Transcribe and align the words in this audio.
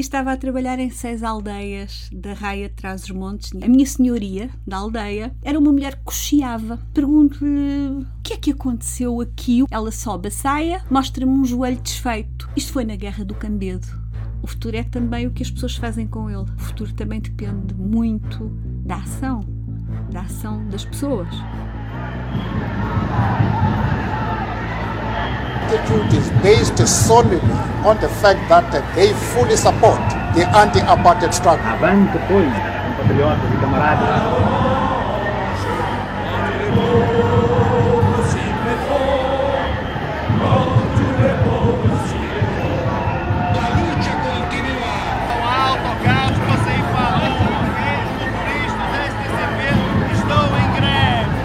estava 0.00 0.32
a 0.32 0.36
trabalhar 0.36 0.78
em 0.78 0.90
seis 0.90 1.22
aldeias 1.22 2.08
da 2.12 2.32
Raia 2.32 2.68
de 2.68 2.74
Trás-os-Montes. 2.74 3.52
A 3.62 3.68
minha 3.68 3.86
senhoria 3.86 4.50
da 4.66 4.78
aldeia 4.78 5.32
era 5.42 5.58
uma 5.58 5.72
mulher 5.72 5.96
que 5.96 6.04
cocheava. 6.04 6.78
Pergunto-lhe 6.92 8.00
o 8.00 8.06
que 8.22 8.32
é 8.32 8.36
que 8.36 8.50
aconteceu 8.50 9.20
aqui. 9.20 9.64
Ela 9.70 9.92
sobe 9.92 10.28
a 10.28 10.30
saia, 10.30 10.82
mostra-me 10.90 11.30
um 11.30 11.44
joelho 11.44 11.80
desfeito. 11.80 12.48
Isto 12.56 12.72
foi 12.72 12.84
na 12.84 12.96
Guerra 12.96 13.24
do 13.24 13.34
Cambedo. 13.34 13.86
O 14.42 14.46
futuro 14.46 14.76
é 14.76 14.82
também 14.82 15.26
o 15.26 15.30
que 15.30 15.42
as 15.42 15.50
pessoas 15.50 15.76
fazem 15.76 16.06
com 16.06 16.30
ele. 16.30 16.50
O 16.56 16.60
futuro 16.60 16.92
também 16.94 17.20
depende 17.20 17.74
muito 17.74 18.48
da 18.84 18.96
ação, 18.96 19.40
da 20.10 20.22
ação 20.22 20.66
das 20.68 20.84
pessoas. 20.84 21.28
Attitude 25.70 26.12
is 26.18 26.28
based 26.42 26.78
solely 26.88 27.40
on 27.86 27.96
the 28.00 28.08
fact 28.08 28.40
that 28.48 28.66
they 28.94 29.12
fully 29.32 29.56
support 29.56 30.00
the 30.34 30.44
anti-apartheid 30.56 31.32
struggle. 31.32 31.64
Avante, 31.64 32.18
pois, 32.28 32.50
compatriotas 32.96 33.52
e 33.52 33.60
camaradas. 33.60 34.50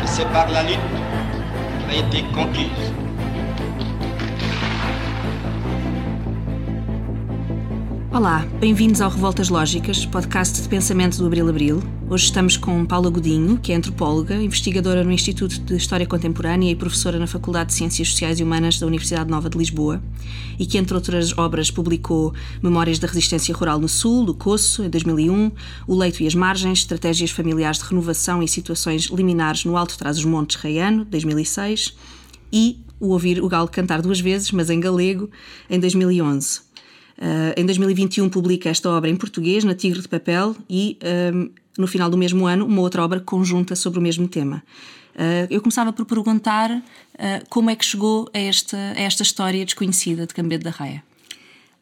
C'est 0.08 0.32
par 0.32 0.50
la 0.50 0.64
lutte 0.64 0.80
qui 1.90 1.94
a 1.94 2.00
été 2.00 2.24
conquise. 2.34 3.05
Olá, 8.16 8.48
bem-vindos 8.62 9.02
ao 9.02 9.12
Revoltas 9.12 9.50
Lógicas, 9.50 10.06
podcast 10.06 10.62
de 10.62 10.70
pensamento 10.70 11.18
do 11.18 11.26
Abril 11.26 11.50
Abril. 11.50 11.84
Hoje 12.10 12.24
estamos 12.24 12.56
com 12.56 12.86
Paula 12.86 13.10
Godinho, 13.10 13.58
que 13.58 13.74
é 13.74 13.76
antropóloga, 13.76 14.36
investigadora 14.36 15.04
no 15.04 15.12
Instituto 15.12 15.60
de 15.60 15.76
História 15.76 16.08
Contemporânea 16.08 16.72
e 16.72 16.78
professora 16.78 17.20
na 17.20 17.28
Faculdade 17.28 17.72
de 17.72 17.76
Ciências 17.76 18.12
Sociais 18.12 18.40
e 18.40 18.44
Humanas 18.44 18.80
da 18.80 18.88
Universidade 18.88 19.30
Nova 19.30 19.50
de 19.50 19.58
Lisboa, 19.58 20.02
e 20.58 20.66
que, 20.66 20.78
entre 20.78 20.96
outras 20.96 21.38
obras, 21.38 21.70
publicou 21.70 22.34
Memórias 22.64 23.00
da 23.00 23.08
Resistência 23.10 23.54
Rural 23.54 23.82
no 23.82 23.90
Sul, 23.90 24.24
do 24.24 24.34
Coço, 24.34 24.82
em 24.82 24.90
2001, 24.90 25.52
O 25.86 25.94
Leito 25.94 26.24
e 26.24 26.28
as 26.28 26.36
Margens, 26.36 26.80
Estratégias 26.80 27.32
Familiares 27.32 27.80
de 27.80 27.84
Renovação 27.84 28.42
e 28.42 28.48
Situações 28.48 29.08
Liminares 29.08 29.66
no 29.66 29.76
Alto 29.76 29.98
Trás-os-Montes, 29.98 30.56
Reiano, 30.56 31.04
2006, 31.04 31.94
e 32.50 32.80
O 32.98 33.10
Ouvir 33.10 33.44
o 33.44 33.50
Galo 33.50 33.68
Cantar 33.68 34.02
Duas 34.02 34.22
Vezes, 34.22 34.54
mas 34.54 34.70
em 34.70 34.80
galego, 34.80 35.30
em 35.70 35.82
2011. 35.82 36.75
Uh, 37.18 37.54
em 37.56 37.66
2021 37.66 38.30
publica 38.30 38.70
esta 38.70 38.90
obra 38.90 39.10
em 39.10 39.16
português, 39.16 39.64
na 39.64 39.74
Tigre 39.74 40.02
de 40.02 40.08
Papel, 40.08 40.56
e 40.70 40.98
um, 41.34 41.50
no 41.78 41.88
final 41.88 42.10
do 42.10 42.18
mesmo 42.18 42.46
ano 42.46 42.66
uma 42.66 42.82
outra 42.82 43.04
obra 43.04 43.20
conjunta 43.20 43.76
sobre 43.76 44.00
o 44.00 44.02
mesmo 44.02 44.28
tema. 44.28 44.64
Uh, 45.16 45.48
eu 45.50 45.62
começava 45.62 45.94
por 45.94 46.06
perguntar 46.06 46.70
uh, 46.72 46.82
como 47.50 47.70
é 47.70 47.76
que 47.76 47.86
chegou 47.86 48.30
a 48.34 48.40
esta, 48.40 48.78
a 48.78 49.02
esta 49.02 49.24
história 49.24 49.64
desconhecida 49.64 50.28
de 50.28 50.34
Cambedo 50.34 50.66
da 50.66 50.72
Raia. 50.72 51.02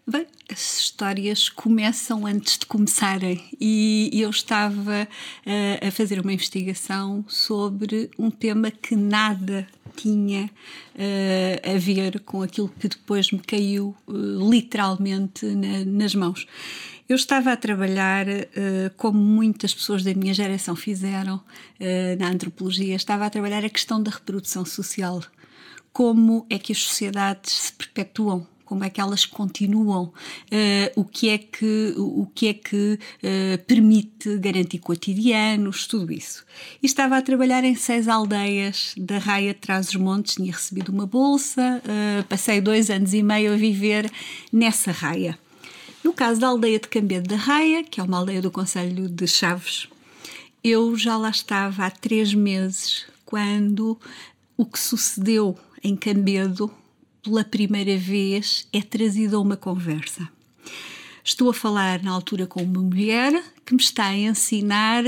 Bem, 0.06 0.28
as 0.52 0.81
histórias 0.81 1.47
começam 1.47 2.25
antes 2.25 2.58
de 2.58 2.66
começarem 2.66 3.42
e 3.59 4.12
eu 4.14 4.30
estava 4.30 5.08
uh, 5.08 5.88
a 5.88 5.92
fazer 5.92 6.20
uma 6.20 6.34
investigação 6.34 7.23
sobre 7.28 8.12
um 8.20 8.30
tema 8.30 8.70
que 8.70 8.95
nada 8.95 9.66
tinha 9.95 10.45
uh, 10.45 11.75
a 11.75 11.77
ver 11.77 12.19
com 12.22 12.41
aquilo 12.41 12.69
que 12.69 12.88
depois 12.88 13.31
me 13.31 13.39
caiu 13.39 13.95
uh, 14.08 14.50
literalmente 14.50 15.45
na, 15.45 15.85
nas 15.85 16.16
mãos. 16.16 16.47
Eu 17.08 17.16
estava 17.16 17.52
a 17.52 17.58
trabalhar, 17.58 18.27
uh, 18.27 18.41
como 18.97 19.19
muitas 19.19 19.73
pessoas 19.73 20.03
da 20.03 20.13
minha 20.13 20.33
geração 20.33 20.75
fizeram 20.75 21.41
na 22.17 22.30
antropologia, 22.30 22.95
estava 22.95 23.25
a 23.25 23.30
trabalhar 23.30 23.66
a 23.66 23.69
questão 23.69 24.02
da 24.02 24.09
reprodução 24.09 24.66
social. 24.66 25.22
Como 25.91 26.45
é 26.50 26.57
que 26.57 26.72
as 26.72 26.81
sociedades 26.81 27.51
se 27.51 27.73
perpetuam? 27.73 28.47
Como 28.73 28.84
é 28.84 28.89
que 28.89 29.00
elas 29.00 29.23
continuam, 29.23 30.06
uh, 30.06 30.11
o 30.95 31.06
que 31.06 31.29
é 31.29 31.38
que, 31.38 31.94
o 31.95 32.25
que, 32.34 32.47
é 32.47 32.53
que 32.56 32.97
uh, 32.97 33.63
permite 33.67 34.35
garantir 34.39 34.79
cotidianos, 34.79 35.85
tudo 35.85 36.11
isso. 36.11 36.44
E 36.81 36.88
estava 36.88 37.16
a 37.16 37.22
trabalhar 37.22 37.63
em 37.63 37.75
seis 37.75 38.07
aldeias 38.07 38.95
da 38.97 39.19
Raia 39.19 39.53
de 39.53 39.59
Trás-os-Montes, 39.59 40.33
tinha 40.33 40.51
recebido 40.51 40.91
uma 40.91 41.06
bolsa, 41.06 41.83
uh, 41.85 42.23
passei 42.23 42.59
dois 42.59 42.89
anos 42.89 43.13
e 43.13 43.22
meio 43.22 43.53
a 43.53 43.57
viver 43.57 44.12
nessa 44.51 44.91
raia. 44.91 45.38
No 46.03 46.12
caso 46.12 46.41
da 46.41 46.47
aldeia 46.47 46.79
de 46.79 46.88
Cambedo 46.88 47.29
da 47.29 47.35
Raia, 47.35 47.83
que 47.83 48.01
é 48.01 48.03
uma 48.03 48.17
aldeia 48.17 48.41
do 48.41 48.50
Conselho 48.50 49.07
de 49.07 49.28
Chaves, 49.28 49.88
eu 50.63 50.97
já 50.97 51.16
lá 51.16 51.29
estava 51.29 51.85
há 51.85 51.91
três 51.91 52.33
meses 52.33 53.06
quando 53.23 54.00
o 54.57 54.66
que 54.66 54.79
sucedeu 54.79 55.56
em 55.83 55.95
Cambedo 55.95 56.73
pela 57.23 57.44
primeira 57.44 57.97
vez 57.97 58.67
é 58.73 58.81
trazido 58.81 59.38
a 59.38 59.39
uma 59.39 59.56
conversa. 59.56 60.28
Estou 61.23 61.50
a 61.50 61.53
falar 61.53 62.03
na 62.03 62.11
altura 62.11 62.45
com 62.45 62.61
uma 62.61 62.81
mulher 62.81 63.41
que 63.66 63.74
me 63.74 63.81
está 63.81 64.07
a 64.07 64.18
ensinar 64.18 65.03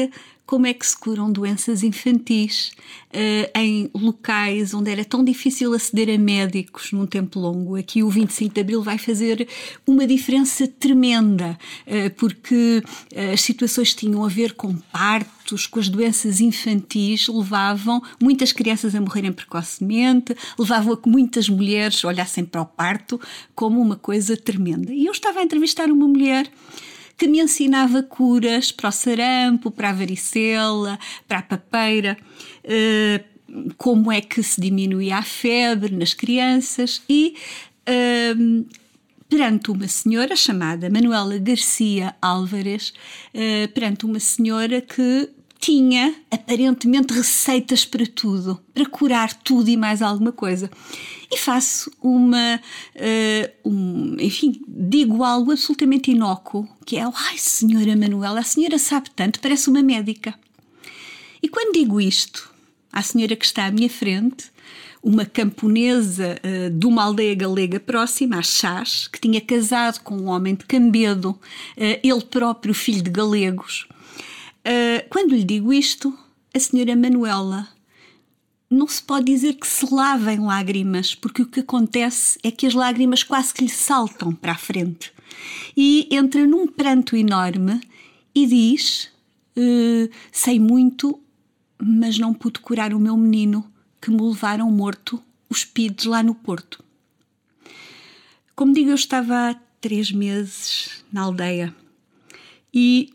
como 0.45 0.67
é 0.67 0.73
que 0.73 0.85
se 0.85 0.97
curam 0.97 1.31
doenças 1.31 1.81
infantis 1.81 2.71
uh, 3.09 3.59
em 3.59 3.89
locais 3.93 4.73
onde 4.73 4.91
era 4.91 5.03
tão 5.03 5.23
difícil 5.23 5.73
aceder 5.73 6.13
a 6.13 6.17
médicos 6.21 6.91
num 6.91 7.07
tempo 7.07 7.39
longo. 7.39 7.75
Aqui 7.75 8.03
o 8.03 8.09
25 8.09 8.53
de 8.53 8.61
Abril 8.61 8.81
vai 8.83 8.97
fazer 8.97 9.47
uma 9.87 10.05
diferença 10.05 10.67
tremenda, 10.67 11.57
uh, 11.87 12.13
porque 12.15 12.83
uh, 12.85 13.33
as 13.33 13.41
situações 13.41 13.93
tinham 13.95 14.23
a 14.23 14.29
ver 14.29 14.53
com 14.53 14.75
partos, 14.75 15.65
com 15.65 15.79
as 15.79 15.89
doenças 15.89 16.39
infantis, 16.39 17.27
levavam 17.27 18.01
muitas 18.21 18.51
crianças 18.51 18.93
a 18.93 19.01
morrerem 19.01 19.31
precocemente, 19.31 20.35
levavam 20.59 20.93
a 20.93 20.97
que 20.97 21.09
muitas 21.09 21.49
mulheres 21.49 22.03
olhassem 22.03 22.45
para 22.45 22.61
o 22.61 22.65
parto 22.65 23.19
como 23.55 23.81
uma 23.81 23.95
coisa 23.95 24.37
tremenda. 24.37 24.93
E 24.93 25.05
eu 25.05 25.11
estava 25.11 25.39
a 25.39 25.43
entrevistar 25.43 25.89
uma 25.89 26.07
mulher 26.07 26.47
que 27.17 27.27
me 27.27 27.39
ensinava 27.39 28.03
curas 28.03 28.71
para 28.71 28.89
o 28.89 28.91
sarampo, 28.91 29.71
para 29.71 29.89
a 29.89 29.93
varicela, 29.93 30.99
para 31.27 31.39
a 31.39 31.43
papeira, 31.43 32.17
eh, 32.63 33.23
como 33.77 34.11
é 34.11 34.21
que 34.21 34.43
se 34.43 34.59
diminuía 34.59 35.17
a 35.17 35.23
febre 35.23 35.95
nas 35.95 36.13
crianças 36.13 37.01
e 37.07 37.35
ehm, 37.85 38.65
perante 39.29 39.71
uma 39.71 39.87
senhora 39.87 40.35
chamada 40.35 40.89
Manuela 40.89 41.37
Garcia 41.37 42.15
Álvares, 42.21 42.93
uh, 43.33 43.67
perante 43.73 44.05
uma 44.05 44.19
senhora 44.19 44.81
que 44.81 45.29
tinha 45.65 46.13
aparentemente 46.29 47.11
receitas 47.11 47.83
para 47.83 48.05
tudo, 48.05 48.61
para 48.71 48.85
curar 48.85 49.33
tudo 49.33 49.67
e 49.67 49.75
mais 49.75 49.99
alguma 49.99 50.31
coisa. 50.31 50.69
E 51.31 51.39
faço 51.39 51.91
uma, 51.99 52.61
uh, 52.95 53.67
um, 53.67 54.15
enfim, 54.19 54.61
digo 54.67 55.23
algo 55.23 55.51
absolutamente 55.51 56.11
inócuo, 56.11 56.69
que 56.85 56.97
é, 56.97 57.01
ai 57.01 57.39
senhora 57.39 57.95
Manuela, 57.95 58.41
a 58.41 58.43
senhora 58.43 58.77
sabe 58.77 59.09
tanto, 59.15 59.39
parece 59.39 59.67
uma 59.67 59.81
médica. 59.81 60.35
E 61.41 61.49
quando 61.49 61.73
digo 61.73 61.99
isto 61.99 62.53
à 62.93 63.01
senhora 63.01 63.35
que 63.35 63.45
está 63.45 63.65
à 63.65 63.71
minha 63.71 63.89
frente, 63.89 64.51
uma 65.01 65.25
camponesa 65.25 66.39
uh, 66.43 66.69
de 66.69 66.85
uma 66.85 67.05
aldeia 67.05 67.33
galega 67.33 67.79
próxima, 67.79 68.37
a 68.37 68.43
Chás, 68.43 69.07
que 69.07 69.19
tinha 69.19 69.41
casado 69.41 70.01
com 70.01 70.15
um 70.15 70.27
homem 70.27 70.53
de 70.53 70.63
Cambedo, 70.65 71.31
uh, 71.31 71.39
ele 71.75 72.21
próprio 72.29 72.75
filho 72.75 73.01
de 73.01 73.09
galegos, 73.09 73.87
Uh, 74.65 75.07
quando 75.09 75.35
lhe 75.35 75.43
digo 75.43 75.71
isto, 75.71 76.17
a 76.53 76.59
senhora 76.59 76.95
Manuela 76.95 77.67
não 78.69 78.87
se 78.87 79.01
pode 79.01 79.25
dizer 79.25 79.53
que 79.53 79.67
se 79.67 79.93
lavem 79.93 80.39
lágrimas, 80.39 81.13
porque 81.13 81.43
o 81.43 81.45
que 81.45 81.59
acontece 81.59 82.39
é 82.43 82.49
que 82.49 82.65
as 82.65 82.73
lágrimas 82.73 83.23
quase 83.23 83.53
que 83.53 83.63
lhe 83.63 83.69
saltam 83.69 84.33
para 84.33 84.53
a 84.53 84.57
frente. 84.57 85.13
E 85.77 86.07
entra 86.09 86.47
num 86.47 86.67
pranto 86.67 87.15
enorme 87.15 87.79
e 88.33 88.47
diz: 88.47 89.11
uh, 89.55 90.09
Sei 90.31 90.59
muito, 90.59 91.19
mas 91.77 92.17
não 92.17 92.33
pude 92.33 92.59
curar 92.59 92.93
o 92.93 92.99
meu 92.99 93.15
menino, 93.15 93.69
que 94.01 94.09
me 94.09 94.21
levaram 94.21 94.71
morto 94.71 95.21
os 95.49 95.63
pides 95.63 96.05
lá 96.05 96.23
no 96.23 96.33
Porto. 96.33 96.83
Como 98.55 98.73
digo, 98.73 98.89
eu 98.89 98.95
estava 98.95 99.51
há 99.51 99.55
três 99.79 100.11
meses 100.11 101.03
na 101.11 101.21
aldeia 101.21 101.75
e 102.73 103.14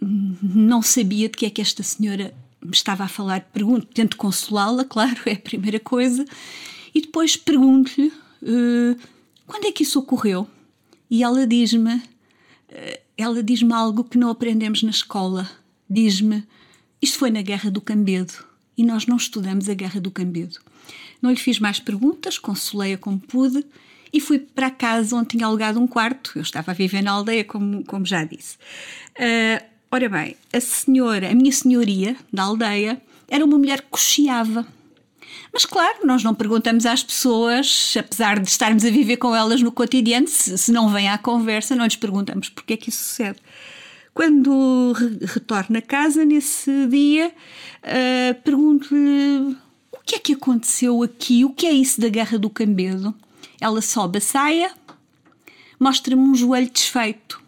não 0.00 0.82
sabia 0.82 1.28
de 1.28 1.36
que 1.36 1.46
é 1.46 1.50
que 1.50 1.60
esta 1.60 1.82
senhora 1.82 2.34
me 2.62 2.72
estava 2.72 3.04
a 3.04 3.08
falar. 3.08 3.40
Pergunto, 3.52 3.86
tento 3.86 4.16
consolá-la, 4.16 4.84
claro, 4.84 5.20
é 5.26 5.32
a 5.32 5.38
primeira 5.38 5.80
coisa, 5.80 6.24
e 6.94 7.00
depois 7.00 7.36
pergunto-lhe 7.36 8.08
uh, 8.08 8.96
quando 9.46 9.66
é 9.66 9.72
que 9.72 9.82
isso 9.82 9.98
ocorreu. 9.98 10.48
E 11.10 11.22
ela 11.22 11.46
diz-me, 11.46 11.94
uh, 11.94 13.00
ela 13.16 13.42
diz-me 13.42 13.72
algo 13.72 14.04
que 14.04 14.18
não 14.18 14.30
aprendemos 14.30 14.82
na 14.82 14.90
escola. 14.90 15.50
Diz-me, 15.88 16.44
isto 17.02 17.18
foi 17.18 17.30
na 17.30 17.42
Guerra 17.42 17.70
do 17.70 17.80
Cambedo 17.80 18.32
e 18.76 18.84
nós 18.84 19.06
não 19.06 19.16
estudamos 19.16 19.68
a 19.68 19.74
Guerra 19.74 20.00
do 20.00 20.10
Cambedo. 20.10 20.58
Não 21.20 21.30
lhe 21.30 21.36
fiz 21.36 21.58
mais 21.58 21.78
perguntas, 21.78 22.38
consolei-a 22.38 22.96
como 22.96 23.18
pude 23.18 23.64
e 24.12 24.20
fui 24.20 24.38
para 24.38 24.68
a 24.68 24.70
casa 24.70 25.14
onde 25.14 25.28
tinha 25.28 25.46
alugado 25.46 25.80
um 25.80 25.86
quarto. 25.86 26.32
Eu 26.34 26.42
estava 26.42 26.70
a 26.70 26.74
viver 26.74 27.02
na 27.02 27.12
aldeia, 27.12 27.44
como, 27.44 27.84
como 27.84 28.06
já 28.06 28.24
disse. 28.24 28.56
Uh, 29.16 29.69
ora 29.90 30.08
bem, 30.08 30.36
a 30.52 30.60
senhora, 30.60 31.30
a 31.30 31.34
minha 31.34 31.52
senhoria 31.52 32.16
da 32.32 32.44
aldeia, 32.44 33.00
era 33.28 33.44
uma 33.44 33.58
mulher 33.58 33.82
que 33.82 33.88
cocheava. 33.90 34.66
Mas 35.52 35.64
claro, 35.64 36.06
nós 36.06 36.22
não 36.22 36.34
perguntamos 36.34 36.86
às 36.86 37.02
pessoas, 37.02 37.94
apesar 37.98 38.38
de 38.38 38.48
estarmos 38.48 38.84
a 38.84 38.90
viver 38.90 39.16
com 39.16 39.34
elas 39.34 39.60
no 39.60 39.72
cotidiano, 39.72 40.28
se, 40.28 40.56
se 40.56 40.72
não 40.72 40.88
vem 40.88 41.08
à 41.08 41.18
conversa, 41.18 41.74
não 41.74 41.84
lhes 41.84 41.96
perguntamos 41.96 42.48
porque 42.48 42.74
é 42.74 42.76
que 42.76 42.88
isso 42.90 43.04
sucede. 43.04 43.38
Quando 44.14 44.92
re 44.92 45.18
retorno 45.26 45.78
a 45.78 45.82
casa 45.82 46.24
nesse 46.24 46.86
dia, 46.86 47.32
uh, 47.82 48.42
pergunto-lhe 48.42 49.56
o 49.92 49.98
que 50.04 50.16
é 50.16 50.18
que 50.18 50.32
aconteceu 50.34 51.02
aqui, 51.02 51.44
o 51.44 51.50
que 51.50 51.66
é 51.66 51.72
isso 51.72 52.00
da 52.00 52.08
Guerra 52.08 52.38
do 52.38 52.50
Cambedo? 52.50 53.14
Ela 53.60 53.80
sobe 53.80 54.18
a 54.18 54.20
saia, 54.20 54.72
mostra-me 55.78 56.22
um 56.22 56.34
joelho 56.34 56.70
desfeito 56.70 57.40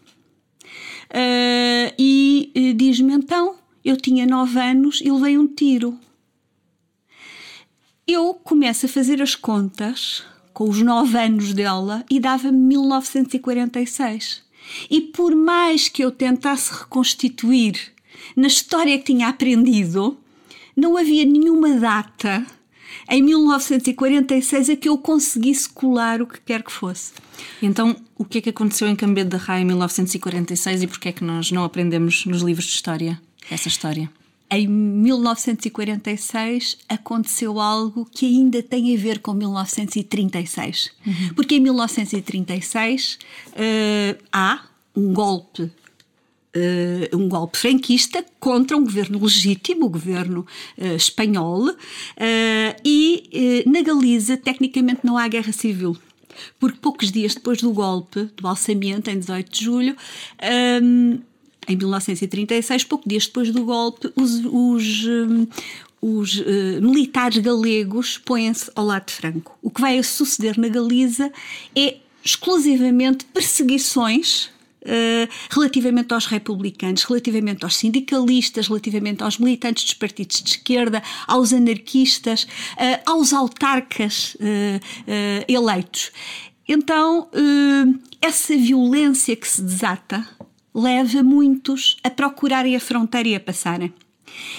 uh, 1.13 1.95
e 1.99 2.53
uh, 2.57 2.75
diz-me 2.75 3.13
então: 3.15 3.57
eu 3.85 3.97
tinha 3.97 4.27
nove 4.27 4.59
anos 4.61 5.01
e 5.01 5.11
levei 5.11 5.37
um 5.37 5.47
tiro. 5.47 5.99
Eu 8.07 8.35
começo 8.35 8.87
a 8.87 8.89
fazer 8.89 9.23
as 9.23 9.35
contas 9.35 10.25
com 10.53 10.69
os 10.69 10.83
nove 10.83 11.19
anos 11.19 11.53
dela 11.53 12.05
e 12.11 12.21
dava-me 12.21 12.59
1946. 12.59 14.43
E 14.91 15.01
por 15.01 15.35
mais 15.35 15.89
que 15.89 16.05
eu 16.05 16.11
tentasse 16.11 16.73
reconstituir 16.73 17.93
na 18.37 18.47
história 18.47 18.97
que 18.99 19.05
tinha 19.05 19.29
aprendido, 19.29 20.17
não 20.77 20.97
havia 20.97 21.25
nenhuma 21.25 21.75
data 21.75 22.47
em 23.13 23.23
1946 23.23 24.71
a 24.71 24.77
que 24.77 24.89
eu 24.89 24.97
conseguisse 24.97 25.69
colar 25.69 26.23
o 26.23 26.27
que 26.27 26.41
quer 26.41 26.63
que 26.63 26.73
fosse. 26.73 27.13
Então, 27.61 27.95
o 28.17 28.25
que 28.25 28.39
é 28.39 28.41
que 28.41 28.49
aconteceu 28.49 28.89
em 28.89 28.97
Cambedo 28.97 29.31
da 29.31 29.37
Raia 29.37 29.61
em 29.61 29.67
1946 29.67 30.83
e 30.83 30.87
porquê 30.87 31.11
é 31.11 31.13
que 31.13 31.23
nós 31.23 31.53
não 31.53 31.63
aprendemos 31.63 32.25
nos 32.25 32.41
livros 32.41 32.65
de 32.65 32.73
história 32.73 33.21
essa 33.51 33.69
história? 33.69 34.11
em 34.53 34.69
1946 34.69 36.79
aconteceu 36.87 37.59
algo 37.59 38.07
que 38.13 38.27
ainda 38.27 38.63
tem 38.63 38.95
a 38.95 38.99
ver 38.99 39.21
com 39.21 39.33
1936. 39.33 40.91
Uhum. 41.07 41.31
Porque 41.35 41.55
em 41.55 41.61
1936 41.61 43.19
uh, 43.49 44.19
há 44.31 44.61
um 44.95 45.15
golpe. 45.15 45.73
Uh, 46.55 47.17
um 47.17 47.31
golpe 47.31 47.57
franquista 47.57 48.23
contra 48.39 48.77
um 48.77 48.85
governo 48.85 49.19
legítimo, 49.19 49.87
o 49.87 49.89
governo 49.89 50.47
uh, 50.77 50.97
espanhol, 50.97 51.75
e 52.85 53.65
na 53.67 53.81
Galiza, 53.81 54.37
tecnicamente, 54.37 55.01
não 55.03 55.17
há 55.17 55.27
guerra 55.29 55.53
civil 55.53 55.97
porque 56.59 56.79
poucos 56.79 57.11
dias 57.11 57.35
depois 57.35 57.61
do 57.61 57.73
golpe, 57.73 58.25
do 58.37 58.47
alçamento, 58.47 59.09
em 59.11 59.19
18 59.19 59.51
de 59.51 59.65
julho, 59.65 59.97
um, 60.83 61.19
em 61.69 61.77
1936, 61.77 62.85
pouco 62.85 63.09
dias 63.09 63.27
depois 63.27 63.51
do 63.51 63.65
golpe, 63.65 64.13
os, 64.17 64.41
os, 64.47 65.05
os 66.01 66.41
uh, 66.41 66.83
militares 66.83 67.39
galegos 67.39 68.19
põem-se 68.19 68.71
ao 68.75 68.85
lado 68.85 69.07
de 69.07 69.13
Franco. 69.13 69.57
O 69.63 69.71
que 69.71 69.81
vai 69.81 70.03
suceder 70.03 70.59
na 70.59 70.69
Galiza 70.69 71.33
é 71.77 71.97
exclusivamente 72.25 73.25
perseguições 73.27 74.51
Uh, 74.51 74.52
relativamente 75.51 76.13
aos 76.13 76.27
republicanos, 76.27 77.05
relativamente 77.05 77.65
aos 77.65 77.77
sindicalistas, 77.77 78.69
relativamente 78.69 79.23
aos 79.23 79.39
militantes 79.39 79.85
dos 79.85 79.95
partidos 79.95 80.43
de 80.43 80.51
esquerda, 80.51 81.03
aos 81.27 81.53
anarquistas, 81.53 82.45
uh, 82.45 83.11
aos 83.11 83.33
autarcas 83.33 84.37
uh, 84.37 85.45
eleitos. 85.49 86.11
Então, 86.67 87.29
essa 88.21 88.57
violência 88.57 89.35
que 89.35 89.47
se 89.47 89.61
desata 89.61 90.27
leva 90.75 91.23
muitos 91.23 91.97
a 92.03 92.09
procurarem 92.09 92.77
a 92.77 92.81
fronteira 92.81 93.29
e 93.29 93.35
a 93.35 93.41
passarem. 93.41 93.93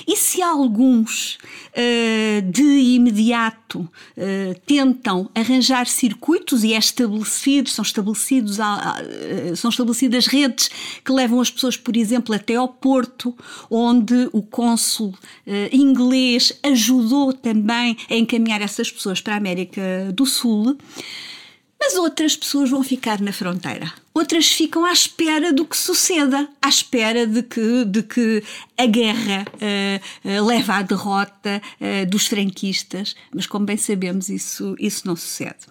E 0.07 0.15
se 0.15 0.41
alguns 0.41 1.37
uh, 1.71 2.41
de 2.51 2.63
imediato 2.63 3.79
uh, 3.79 4.59
tentam 4.65 5.29
arranjar 5.33 5.87
circuitos 5.87 6.63
e 6.63 6.73
é 6.73 6.77
estabelecido, 6.77 7.69
são 7.69 7.83
estabelecidos 7.83 8.59
a, 8.59 8.65
a, 8.65 9.01
uh, 9.01 9.55
são 9.55 9.69
estabelecidas 9.69 10.27
redes 10.27 10.69
que 11.03 11.11
levam 11.11 11.39
as 11.39 11.49
pessoas, 11.49 11.77
por 11.77 11.95
exemplo, 11.95 12.33
até 12.35 12.55
ao 12.55 12.67
Porto, 12.67 13.35
onde 13.69 14.29
o 14.31 14.41
cônsul 14.41 15.13
inglês 15.71 16.53
ajudou 16.63 17.33
também 17.33 17.97
a 18.09 18.15
encaminhar 18.15 18.61
essas 18.61 18.91
pessoas 18.91 19.21
para 19.21 19.35
a 19.35 19.37
América 19.37 19.81
do 20.13 20.25
Sul. 20.25 20.77
Mas 21.85 21.95
outras 21.95 22.33
pessoas 22.38 22.69
vão 22.69 22.81
ficar 22.81 23.19
na 23.19 23.33
fronteira. 23.33 23.91
Outras 24.13 24.50
ficam 24.50 24.85
à 24.85 24.94
espera 24.94 25.51
do 25.51 25.65
que 25.65 25.75
suceda, 25.75 26.47
à 26.62 26.69
espera 26.69 27.27
de 27.27 27.44
que, 27.44 27.83
de 27.83 28.01
que 28.03 28.41
a 28.77 28.85
guerra 28.85 29.45
uh, 29.51 30.30
uh, 30.30 30.45
leve 30.45 30.71
à 30.71 30.81
derrota 30.81 31.62
uh, 31.81 32.09
dos 32.09 32.27
franquistas. 32.27 33.18
Mas, 33.35 33.45
como 33.45 33.65
bem 33.65 33.75
sabemos, 33.75 34.30
isso, 34.30 34.77
isso 34.80 35.06
não 35.06 35.18
sucede. 35.18 35.68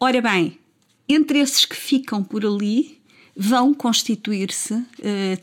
ora 0.00 0.22
bem, 0.22 0.58
entre 1.06 1.40
esses 1.40 1.66
que 1.66 1.76
ficam 1.76 2.24
por 2.24 2.46
ali, 2.46 2.98
vão 3.36 3.74
constituir-se 3.74 4.82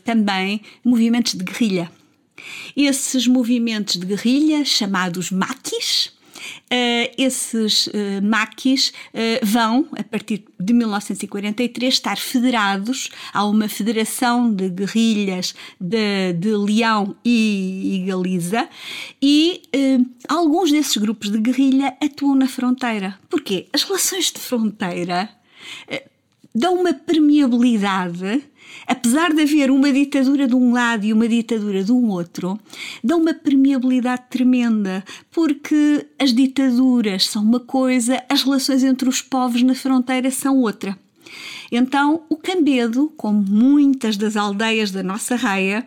também 0.02 0.60
movimentos 0.84 1.34
de 1.34 1.44
guerrilha. 1.44 1.88
Esses 2.76 3.28
movimentos 3.28 3.96
de 3.96 4.06
guerrilha, 4.06 4.64
chamados 4.64 5.30
maquis, 5.30 6.12
Uh, 6.70 7.08
esses 7.16 7.86
uh, 7.86 7.92
maquis 8.22 8.92
uh, 9.14 9.46
vão, 9.46 9.88
a 9.98 10.04
partir 10.04 10.44
de 10.60 10.74
1943, 10.74 11.94
estar 11.94 12.18
federados 12.18 13.08
a 13.32 13.46
uma 13.46 13.70
federação 13.70 14.52
de 14.52 14.68
guerrilhas 14.68 15.54
de, 15.80 16.34
de 16.34 16.50
Leão 16.50 17.16
e, 17.24 18.02
e 18.02 18.06
Galiza 18.06 18.68
e 19.22 19.62
alguns 20.28 20.70
desses 20.70 20.96
grupos 20.98 21.30
de 21.30 21.38
guerrilha 21.38 21.96
atuam 22.02 22.34
na 22.34 22.46
fronteira. 22.46 23.18
Porquê? 23.30 23.66
As 23.72 23.84
relações 23.84 24.30
de 24.30 24.38
fronteira 24.38 25.30
dão 26.54 26.74
uma 26.74 26.92
permeabilidade 26.92 28.42
apesar 28.86 29.32
de 29.32 29.42
haver 29.42 29.70
uma 29.70 29.92
ditadura 29.92 30.46
de 30.46 30.54
um 30.54 30.72
lado 30.72 31.04
e 31.04 31.12
uma 31.12 31.28
ditadura 31.28 31.82
de 31.82 31.92
um 31.92 32.08
outro, 32.08 32.58
dá 33.02 33.16
uma 33.16 33.34
permeabilidade 33.34 34.24
tremenda, 34.30 35.04
porque 35.30 36.06
as 36.18 36.32
ditaduras 36.32 37.26
são 37.26 37.42
uma 37.42 37.60
coisa, 37.60 38.22
as 38.28 38.42
relações 38.42 38.84
entre 38.84 39.08
os 39.08 39.20
povos 39.20 39.62
na 39.62 39.74
fronteira 39.74 40.30
são 40.30 40.58
outra. 40.58 40.98
Então, 41.70 42.22
o 42.28 42.36
Cambedo, 42.36 43.12
como 43.16 43.42
muitas 43.42 44.16
das 44.16 44.36
aldeias 44.36 44.90
da 44.90 45.02
nossa 45.02 45.36
raia, 45.36 45.86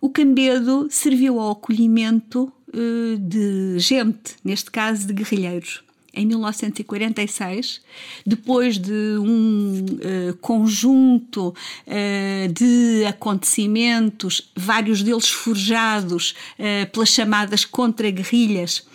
o 0.00 0.10
Cambedo 0.10 0.86
serviu 0.90 1.40
ao 1.40 1.52
acolhimento 1.52 2.52
uh, 2.68 3.18
de 3.18 3.78
gente, 3.78 4.36
neste 4.44 4.70
caso 4.70 5.06
de 5.06 5.14
guerrilheiros 5.14 5.83
em 6.14 6.26
1946, 6.26 7.80
depois 8.24 8.78
de 8.78 9.18
um 9.18 9.84
uh, 9.84 10.36
conjunto 10.40 11.48
uh, 11.48 12.52
de 12.52 13.04
acontecimentos, 13.06 14.50
vários 14.56 15.02
deles 15.02 15.28
forjados 15.28 16.34
uh, 16.58 16.90
pelas 16.90 17.08
chamadas 17.08 17.64
contra-guerrilhas 17.64 18.86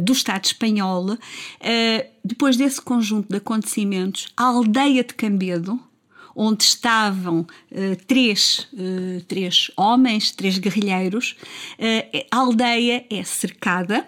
do 0.00 0.12
Estado 0.12 0.44
espanhol, 0.46 1.16
depois 2.24 2.56
desse 2.56 2.80
conjunto 2.80 3.28
de 3.28 3.36
acontecimentos, 3.36 4.26
a 4.36 4.44
aldeia 4.44 5.04
de 5.04 5.14
Cambedo, 5.14 5.78
onde 6.34 6.64
estavam 6.64 7.46
três, 8.08 8.66
três 9.28 9.70
homens, 9.76 10.32
três 10.32 10.58
guerrilheiros, 10.58 11.36
a 12.28 12.36
aldeia 12.36 13.06
é 13.08 13.22
cercada 13.22 14.04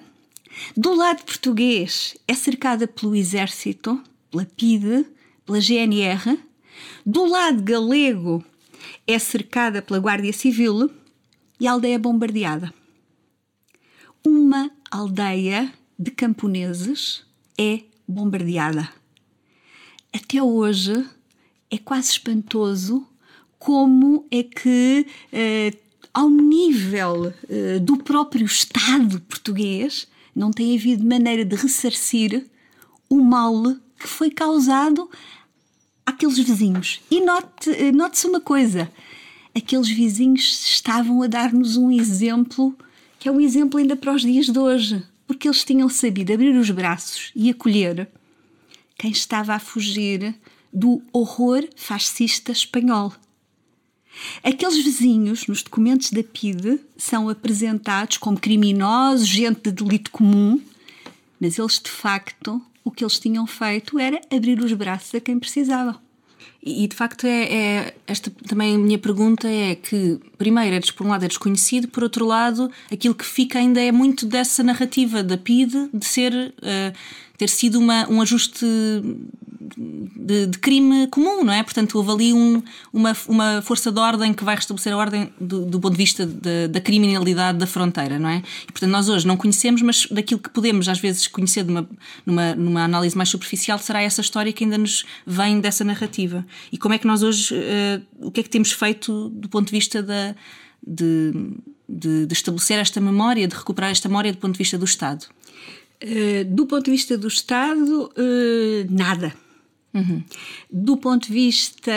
do 0.76 0.94
lado 0.94 1.24
português, 1.24 2.16
é 2.26 2.34
cercada 2.34 2.86
pelo 2.86 3.14
Exército, 3.14 4.02
pela 4.30 4.44
PIDE, 4.44 5.06
pela 5.44 5.60
GNR. 5.60 6.38
Do 7.04 7.24
lado 7.26 7.62
galego, 7.62 8.44
é 9.06 9.18
cercada 9.18 9.82
pela 9.82 9.98
Guardia 9.98 10.32
Civil 10.32 10.90
e 11.58 11.66
a 11.66 11.72
aldeia 11.72 11.94
é 11.94 11.98
bombardeada. 11.98 12.72
Uma 14.24 14.70
aldeia 14.90 15.72
de 15.98 16.10
camponeses 16.10 17.24
é 17.58 17.80
bombardeada. 18.06 18.88
Até 20.12 20.42
hoje 20.42 21.04
é 21.70 21.78
quase 21.78 22.12
espantoso 22.12 23.06
como 23.58 24.26
é 24.30 24.42
que, 24.42 25.06
eh, 25.32 25.72
ao 26.14 26.30
nível 26.30 27.32
eh, 27.48 27.78
do 27.80 27.98
próprio 27.98 28.46
Estado 28.46 29.20
português, 29.22 30.06
não 30.38 30.52
tem 30.52 30.76
havido 30.76 31.04
maneira 31.04 31.44
de 31.44 31.56
ressarcir 31.56 32.46
o 33.10 33.16
mal 33.16 33.74
que 33.98 34.06
foi 34.06 34.30
causado 34.30 35.10
àqueles 36.06 36.38
vizinhos. 36.38 37.00
E 37.10 37.20
note-se 37.20 37.92
note 37.92 38.26
uma 38.26 38.40
coisa: 38.40 38.90
aqueles 39.54 39.88
vizinhos 39.88 40.64
estavam 40.64 41.22
a 41.22 41.26
dar-nos 41.26 41.76
um 41.76 41.90
exemplo 41.90 42.76
que 43.18 43.28
é 43.28 43.32
um 43.32 43.40
exemplo 43.40 43.80
ainda 43.80 43.96
para 43.96 44.14
os 44.14 44.22
dias 44.22 44.46
de 44.46 44.58
hoje, 44.58 45.02
porque 45.26 45.48
eles 45.48 45.64
tinham 45.64 45.88
sabido 45.88 46.32
abrir 46.32 46.56
os 46.56 46.70
braços 46.70 47.32
e 47.34 47.50
acolher 47.50 48.08
quem 48.96 49.10
estava 49.10 49.54
a 49.54 49.58
fugir 49.58 50.36
do 50.72 51.02
horror 51.12 51.66
fascista 51.74 52.52
espanhol. 52.52 53.12
Aqueles 54.42 54.82
vizinhos, 54.82 55.46
nos 55.46 55.62
documentos 55.62 56.10
da 56.10 56.22
PIDE, 56.22 56.80
são 56.96 57.28
apresentados 57.28 58.16
como 58.16 58.38
criminosos, 58.38 59.26
gente 59.26 59.70
de 59.70 59.84
delito 59.84 60.10
comum, 60.10 60.60
mas 61.40 61.58
eles, 61.58 61.78
de 61.78 61.90
facto, 61.90 62.60
o 62.84 62.90
que 62.90 63.04
eles 63.04 63.18
tinham 63.18 63.46
feito 63.46 63.98
era 63.98 64.20
abrir 64.30 64.60
os 64.60 64.72
braços 64.72 65.14
a 65.14 65.20
quem 65.20 65.38
precisava. 65.38 66.00
E 66.62 66.86
de 66.88 66.96
facto 66.96 67.24
é, 67.24 67.42
é, 67.44 67.94
esta 68.06 68.30
também 68.46 68.74
a 68.74 68.78
minha 68.78 68.98
pergunta 68.98 69.48
é 69.48 69.74
que 69.74 70.18
primeiro 70.36 70.74
é 70.74 70.80
por 70.92 71.06
um 71.06 71.10
lado 71.10 71.24
é 71.24 71.28
desconhecido, 71.28 71.88
por 71.88 72.02
outro 72.02 72.26
lado 72.26 72.70
aquilo 72.92 73.14
que 73.14 73.24
fica 73.24 73.58
ainda 73.58 73.80
é 73.80 73.92
muito 73.92 74.26
dessa 74.26 74.62
narrativa 74.62 75.22
da 75.22 75.38
PIDE 75.38 75.88
de 75.94 76.04
ser 76.04 76.32
uh, 76.34 76.96
ter 77.38 77.48
sido 77.48 77.78
uma, 77.78 78.06
um 78.10 78.20
ajuste 78.20 78.66
de, 80.16 80.46
de, 80.46 80.58
crime 80.58 81.06
comum, 81.06 81.44
não 81.44 81.52
é? 81.52 81.62
Portanto, 81.62 81.96
houve 81.96 82.10
ali 82.10 82.32
um, 82.32 82.62
uma, 82.92 83.16
uma 83.28 83.62
força 83.62 83.92
de 83.92 84.00
ordem 84.00 84.34
que 84.34 84.44
vai 84.44 84.56
restabelecer 84.56 84.92
a 84.92 84.96
ordem 84.96 85.32
do, 85.40 85.64
do 85.64 85.78
ponto 85.78 85.92
de 85.92 85.98
vista 85.98 86.26
de, 86.26 86.68
da 86.68 86.80
criminalidade 86.80 87.58
da 87.58 87.66
fronteira, 87.66 88.18
não 88.18 88.28
é? 88.28 88.42
E, 88.64 88.72
portanto, 88.72 88.90
nós 88.90 89.08
hoje 89.08 89.26
não 89.26 89.36
conhecemos, 89.36 89.80
mas 89.82 90.06
daquilo 90.06 90.40
que 90.40 90.50
podemos 90.50 90.88
às 90.88 90.98
vezes 90.98 91.28
conhecer 91.28 91.62
de 91.62 91.70
uma, 91.70 91.88
numa, 92.26 92.54
numa 92.54 92.84
análise 92.84 93.16
mais 93.16 93.28
superficial 93.28 93.78
será 93.78 94.02
essa 94.02 94.20
história 94.20 94.52
que 94.52 94.64
ainda 94.64 94.76
nos 94.76 95.04
vem 95.24 95.60
dessa 95.60 95.84
narrativa. 95.84 96.44
E 96.72 96.76
como 96.76 96.94
é 96.94 96.98
que 96.98 97.06
nós 97.06 97.22
hoje, 97.22 97.54
uh, 97.54 98.26
o 98.26 98.30
que 98.32 98.40
é 98.40 98.42
que 98.42 98.50
temos 98.50 98.72
feito 98.72 99.28
do 99.30 99.48
ponto 99.48 99.66
de 99.66 99.72
vista 99.72 100.02
da, 100.02 100.34
de, 100.84 101.32
de, 101.88 102.26
de 102.26 102.32
estabelecer 102.32 102.78
esta 102.78 103.00
memória, 103.00 103.46
de 103.46 103.54
recuperar 103.54 103.90
esta 103.90 104.08
memória 104.08 104.32
do 104.32 104.38
ponto 104.38 104.54
de 104.54 104.58
vista 104.58 104.76
do 104.76 104.84
Estado? 104.84 105.26
Uh, 106.00 106.44
do 106.44 106.64
ponto 106.64 106.84
de 106.84 106.92
vista 106.92 107.18
do 107.18 107.26
Estado, 107.26 108.04
uh, 108.06 108.86
nada. 108.88 109.34
Uhum. 109.92 110.22
Do 110.70 110.96
ponto 110.96 111.26
de 111.26 111.32
vista 111.32 111.90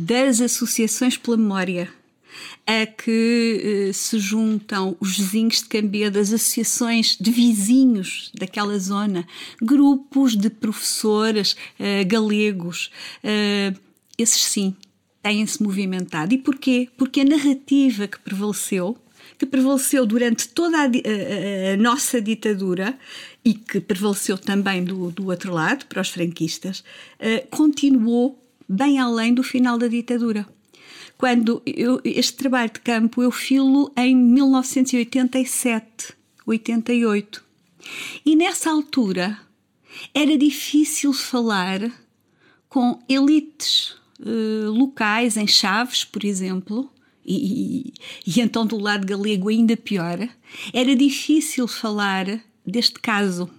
das 0.00 0.42
associações 0.42 1.16
pela 1.16 1.38
memória, 1.38 1.90
a 2.66 2.84
que 2.84 3.88
uh, 3.88 3.94
se 3.94 4.18
juntam 4.18 4.94
os 5.00 5.16
vizinhos 5.16 5.62
de 5.62 5.68
Cambia, 5.68 6.08
as 6.08 6.34
associações 6.34 7.16
de 7.18 7.30
vizinhos 7.30 8.30
daquela 8.34 8.78
zona, 8.78 9.26
grupos 9.62 10.36
de 10.36 10.50
professores 10.50 11.56
uh, 11.80 12.06
galegos, 12.06 12.90
esses 14.18 14.42
sim 14.42 14.76
têm-se 15.22 15.62
movimentado. 15.62 16.34
E 16.34 16.38
porquê? 16.38 16.88
Porque 16.98 17.22
a 17.22 17.24
narrativa 17.24 18.06
que 18.06 18.20
prevaleceu 18.20 18.98
que 19.38 19.46
prevaleceu 19.46 20.06
durante 20.06 20.48
toda 20.48 20.78
a, 20.78 20.84
a, 20.84 21.72
a, 21.72 21.76
nossa 21.76 22.20
ditadura 22.20 22.98
e 23.44 23.54
que 23.54 23.80
prevaleceu 23.80 24.38
também 24.38 24.82
do, 24.82 25.10
do 25.10 25.28
outro 25.28 25.52
lado, 25.52 25.86
para 25.86 26.00
os 26.00 26.08
franquistas, 26.08 26.82
uh, 27.20 27.46
continuou 27.50 28.42
bem 28.68 28.98
além 28.98 29.34
do 29.34 29.42
final 29.42 29.78
da 29.78 29.88
ditadura. 29.88 30.46
Quando 31.18 31.62
eu, 31.64 32.00
este 32.04 32.34
trabalho 32.34 32.70
de 32.72 32.80
campo 32.80 33.22
eu 33.22 33.30
filo 33.30 33.90
em 33.96 34.14
1987, 34.14 36.14
88. 36.46 37.44
E 38.24 38.36
nessa 38.36 38.70
altura 38.70 39.38
era 40.12 40.36
difícil 40.36 41.12
falar 41.12 41.80
com 42.68 43.00
elites 43.08 43.96
uh, 44.20 44.70
locais, 44.70 45.36
em 45.36 45.46
Chaves, 45.46 46.04
por 46.04 46.24
exemplo, 46.24 46.90
e, 47.26 47.34
e, 47.34 47.94
e, 48.26 48.40
então 48.40 48.64
do 48.64 48.78
lado 48.78 49.06
galego 49.06 49.48
ainda 49.48 49.76
pior, 49.76 50.28
era 50.72 50.94
difícil 50.94 51.66
falar 51.66 52.40
deste 52.64 53.00
caso. 53.00 53.50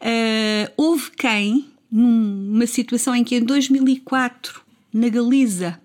Uh, 0.00 0.70
houve 0.76 1.10
quem, 1.10 1.66
numa 1.90 2.66
situação 2.66 3.14
em 3.14 3.24
que 3.24 3.36
em 3.36 3.44
2004, 3.44 4.60
na 4.92 5.08
Galiza, 5.08 5.80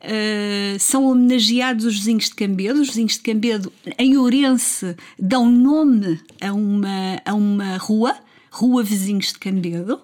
uh, 0.00 0.78
são 0.78 1.04
homenageados 1.06 1.84
os 1.84 1.96
vizinhos 1.98 2.24
de 2.24 2.34
Cambedo, 2.34 2.80
os 2.80 2.88
vizinhos 2.88 3.12
de 3.12 3.20
Cambedo 3.20 3.72
em 3.98 4.16
Ourense 4.16 4.96
dão 5.18 5.50
nome 5.50 6.20
a 6.40 6.52
uma, 6.52 7.22
a 7.24 7.34
uma 7.34 7.76
rua, 7.76 8.16
Rua 8.50 8.82
Vizinhos 8.82 9.32
de 9.32 9.38
Cambedo. 9.38 10.00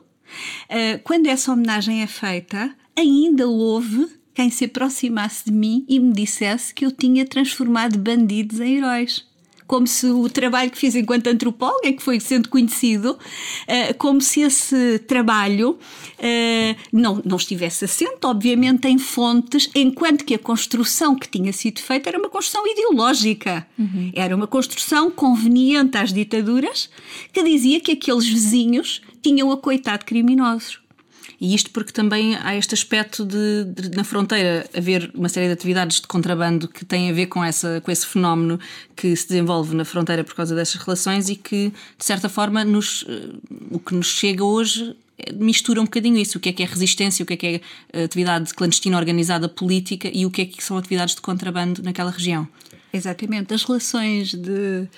Uh, 0.70 1.00
quando 1.02 1.26
essa 1.26 1.52
homenagem 1.52 2.02
é 2.02 2.06
feita, 2.06 2.75
ainda 2.96 3.48
houve 3.48 4.08
quem 4.37 4.50
se 4.50 4.66
aproximasse 4.66 5.47
de 5.47 5.50
mim 5.50 5.85
e 5.88 5.99
me 5.99 6.12
dissesse 6.12 6.75
que 6.75 6.85
eu 6.85 6.93
tinha 6.93 7.25
transformado 7.25 7.99
bandidos 7.99 8.61
em 8.61 8.76
heróis 8.76 9.25
como 9.66 9.87
se 9.87 10.07
o 10.07 10.28
trabalho 10.28 10.71
que 10.71 10.78
fiz 10.78 10.95
enquanto 10.95 11.26
antropóloga, 11.26 11.93
que 11.93 12.00
foi 12.00 12.21
sendo 12.21 12.49
conhecido, 12.49 13.19
eh, 13.66 13.93
como 13.95 14.21
se 14.21 14.43
esse 14.43 15.00
trabalho 15.00 15.76
eh, 16.21 16.76
não, 16.93 17.21
não 17.25 17.37
estivesse 17.37 17.85
assente, 17.85 18.25
obviamente, 18.25 18.87
em 18.87 18.97
fontes, 18.97 19.69
enquanto 19.75 20.25
que 20.25 20.35
a 20.35 20.38
construção 20.38 21.16
que 21.16 21.28
tinha 21.28 21.52
sido 21.52 21.81
feita 21.81 22.09
era 22.09 22.19
uma 22.19 22.28
construção 22.28 22.64
ideológica. 22.64 23.66
Uhum. 23.76 24.12
Era 24.14 24.37
uma 24.37 24.47
construção 24.47 25.11
conveniente 25.11 25.99
às 25.99 26.12
ditaduras 26.12 26.88
que 27.33 27.43
dizia 27.43 27.81
que 27.81 27.90
aqueles 27.90 28.25
vizinhos 28.25 29.02
tinham 29.21 29.50
acoitado 29.50 30.05
criminosos. 30.05 30.86
E 31.40 31.55
isto 31.55 31.71
porque 31.71 31.93
também 31.93 32.37
há 32.37 32.57
este 32.57 32.75
aspecto 32.75 33.25
de, 33.25 33.64
de, 33.64 33.97
na 33.97 34.05
fronteira 34.05 34.66
haver 34.76 35.11
uma 35.14 35.28
série 35.28 35.47
de 35.47 35.52
atividades 35.52 36.00
de 36.00 36.07
contrabando 36.07 36.66
que 36.66 36.85
têm 36.85 37.11
a 37.11 37.12
ver 37.12 37.26
com, 37.26 37.45
essa, 37.45 37.81
com 37.81 37.90
esse 37.90 38.07
fenómeno 38.07 38.59
que 38.95 39.14
se 39.14 39.28
desenvolve 39.28 39.75
na 39.75 39.85
fronteira 39.85 40.25
por 40.25 40.35
causa 40.35 40.55
dessas 40.55 40.81
relações 40.81 41.28
e 41.28 41.37
que, 41.37 41.73
de 41.99 42.05
certa 42.05 42.28
forma, 42.28 42.64
nos, 42.64 43.05
eh, 43.09 43.28
o 43.71 43.78
que 43.78 43.95
nos 43.95 44.07
chega 44.07 44.43
hoje 44.43 44.97
eh, 45.19 45.33
mistura 45.33 45.81
um 45.81 45.85
bocadinho 45.85 46.16
isso, 46.16 46.38
o 46.38 46.40
que 46.40 46.49
é 46.49 46.52
que 46.52 46.62
é 46.62 46.66
resistência, 46.66 47.23
o 47.23 47.26
que 47.26 47.35
é 47.35 47.37
que 47.37 47.47
é 47.93 48.05
atividade 48.05 48.55
clandestina 48.55 48.97
organizada 48.97 49.49
política 49.49 50.11
e 50.12 50.25
o 50.25 50.31
que 50.31 50.43
é 50.43 50.47
que 50.47 50.64
são 50.64 50.78
atividades 50.78 51.14
de 51.14 51.21
contrabando 51.21 51.83
naquela 51.83 52.11
região. 52.11 52.49
Exatamente, 52.93 53.52
as 53.52 53.62
relações 53.62 54.33
de 54.33 54.88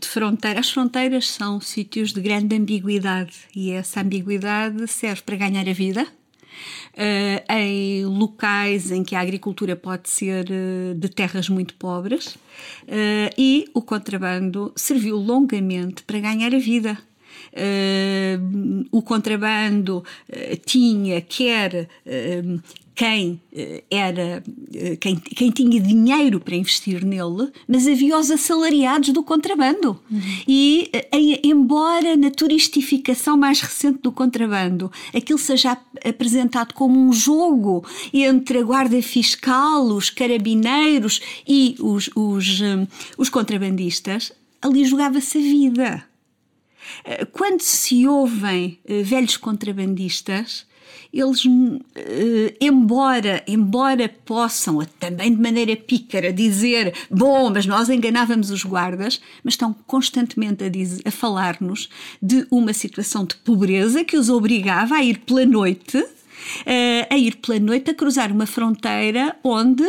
de 0.00 0.08
fronteira. 0.08 0.60
As 0.60 0.70
fronteiras 0.70 1.28
são 1.28 1.60
sítios 1.60 2.12
de 2.12 2.20
grande 2.20 2.56
ambiguidade 2.56 3.36
e 3.54 3.70
essa 3.70 4.00
ambiguidade 4.00 4.86
serve 4.88 5.22
para 5.22 5.36
ganhar 5.36 5.68
a 5.68 5.72
vida. 5.72 6.06
Uh, 6.94 7.52
em 7.52 8.06
locais 8.06 8.90
em 8.90 9.04
que 9.04 9.14
a 9.14 9.20
agricultura 9.20 9.76
pode 9.76 10.08
ser 10.08 10.46
uh, 10.50 10.94
de 10.94 11.08
terras 11.10 11.50
muito 11.50 11.74
pobres, 11.74 12.28
uh, 12.28 13.30
e 13.36 13.68
o 13.74 13.82
contrabando 13.82 14.72
serviu 14.74 15.18
longamente 15.18 16.02
para 16.02 16.18
ganhar 16.18 16.54
a 16.54 16.58
vida. 16.58 16.96
O 18.90 19.02
contrabando 19.02 20.04
tinha 20.64 21.20
quer 21.20 21.88
quem 22.96 23.38
eh, 23.54 23.84
era 23.90 24.42
eh, 24.74 24.96
quem, 24.96 25.16
quem 25.16 25.50
tinha 25.50 25.78
dinheiro 25.78 26.40
para 26.40 26.56
investir 26.56 27.04
nele, 27.04 27.52
mas 27.68 27.86
havia 27.86 28.18
os 28.18 28.30
assalariados 28.30 29.10
do 29.10 29.22
contrabando. 29.22 30.00
Uhum. 30.10 30.20
E 30.48 30.90
em, 31.12 31.38
embora 31.44 32.16
na 32.16 32.30
turistificação 32.30 33.36
mais 33.36 33.60
recente 33.60 33.98
do 34.02 34.10
contrabando 34.10 34.90
aquilo 35.14 35.38
seja 35.38 35.76
apresentado 36.02 36.72
como 36.72 36.98
um 36.98 37.12
jogo 37.12 37.84
entre 38.14 38.60
a 38.60 38.62
guarda 38.62 39.00
fiscal, 39.02 39.84
os 39.88 40.08
carabineiros 40.08 41.20
e 41.46 41.76
os, 41.78 42.08
os, 42.16 42.62
eh, 42.62 42.88
os 43.18 43.28
contrabandistas, 43.28 44.32
ali 44.62 44.86
jogava-se 44.86 45.36
a 45.36 45.40
vida. 45.42 46.15
Quando 47.32 47.60
se 47.60 48.06
ouvem 48.06 48.78
velhos 49.04 49.36
contrabandistas, 49.36 50.66
eles, 51.12 51.42
eh, 51.94 52.54
embora, 52.60 53.42
embora 53.46 54.08
possam, 54.08 54.84
também 54.98 55.34
de 55.34 55.40
maneira 55.40 55.76
pícara, 55.76 56.32
dizer 56.32 56.94
bom, 57.10 57.50
mas 57.50 57.66
nós 57.66 57.88
enganávamos 57.88 58.50
os 58.50 58.64
guardas, 58.64 59.20
mas 59.42 59.54
estão 59.54 59.74
constantemente 59.86 60.64
a, 60.64 60.68
dizer, 60.68 61.02
a 61.04 61.10
falar-nos 61.10 61.88
de 62.20 62.46
uma 62.50 62.72
situação 62.72 63.24
de 63.24 63.36
pobreza 63.36 64.04
que 64.04 64.16
os 64.16 64.28
obrigava 64.28 64.96
a 64.96 65.02
ir 65.02 65.18
pela 65.20 65.46
noite, 65.46 66.04
eh, 66.64 67.06
a 67.10 67.16
ir 67.16 67.36
pela 67.36 67.58
noite 67.58 67.90
a 67.90 67.94
cruzar 67.94 68.30
uma 68.30 68.46
fronteira 68.46 69.36
onde 69.42 69.84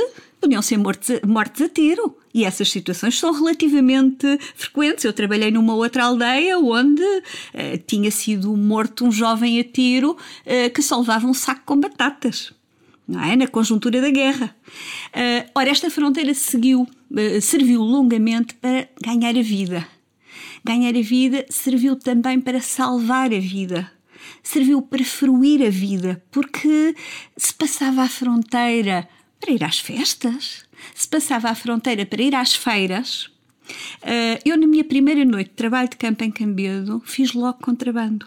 podiam 0.47 0.61
ser 0.61 0.77
mortos, 0.77 1.19
mortos 1.25 1.61
a 1.61 1.69
tiro. 1.69 2.17
E 2.33 2.45
essas 2.45 2.69
situações 2.69 3.19
são 3.19 3.33
relativamente 3.33 4.25
frequentes. 4.55 5.03
Eu 5.03 5.11
trabalhei 5.11 5.51
numa 5.51 5.75
outra 5.75 6.05
aldeia 6.05 6.57
onde 6.57 7.03
uh, 7.03 7.77
tinha 7.85 8.09
sido 8.09 8.55
morto 8.55 9.05
um 9.05 9.11
jovem 9.11 9.59
a 9.59 9.63
tiro 9.63 10.11
uh, 10.11 10.73
que 10.73 10.81
só 10.81 10.97
levava 10.99 11.27
um 11.27 11.33
saco 11.33 11.61
com 11.65 11.79
batatas. 11.79 12.53
Não 13.05 13.21
é? 13.21 13.35
Na 13.35 13.47
conjuntura 13.47 13.99
da 14.01 14.09
guerra. 14.09 14.55
Uh, 15.07 15.49
ora, 15.53 15.69
esta 15.69 15.89
fronteira 15.89 16.33
seguiu, 16.33 16.87
serviu 17.41 17.81
longamente 17.81 18.53
para 18.55 18.87
ganhar 19.01 19.37
a 19.37 19.41
vida. 19.41 19.85
Ganhar 20.63 20.95
a 20.95 21.01
vida 21.01 21.45
serviu 21.49 21.95
também 21.95 22.39
para 22.39 22.61
salvar 22.61 23.33
a 23.33 23.39
vida 23.39 23.91
serviu 24.43 24.81
para 24.81 25.03
fruir 25.03 25.65
a 25.65 25.69
vida, 25.69 26.23
porque 26.31 26.95
se 27.35 27.53
passava 27.53 28.03
a 28.03 28.09
fronteira 28.09 29.07
para 29.39 29.51
ir 29.51 29.63
às 29.63 29.79
festas, 29.79 30.65
se 30.93 31.07
passava 31.07 31.49
a 31.49 31.55
fronteira 31.55 32.05
para 32.05 32.21
ir 32.21 32.35
às 32.35 32.55
feiras. 32.55 33.29
Uh, 34.01 34.39
eu, 34.45 34.57
na 34.57 34.65
minha 34.67 34.83
primeira 34.83 35.25
noite 35.25 35.49
de 35.49 35.55
trabalho 35.55 35.89
de 35.89 35.97
campo 35.97 36.23
em 36.23 36.31
Cambedo, 36.31 37.01
fiz 37.05 37.33
logo 37.33 37.59
contrabando. 37.59 38.25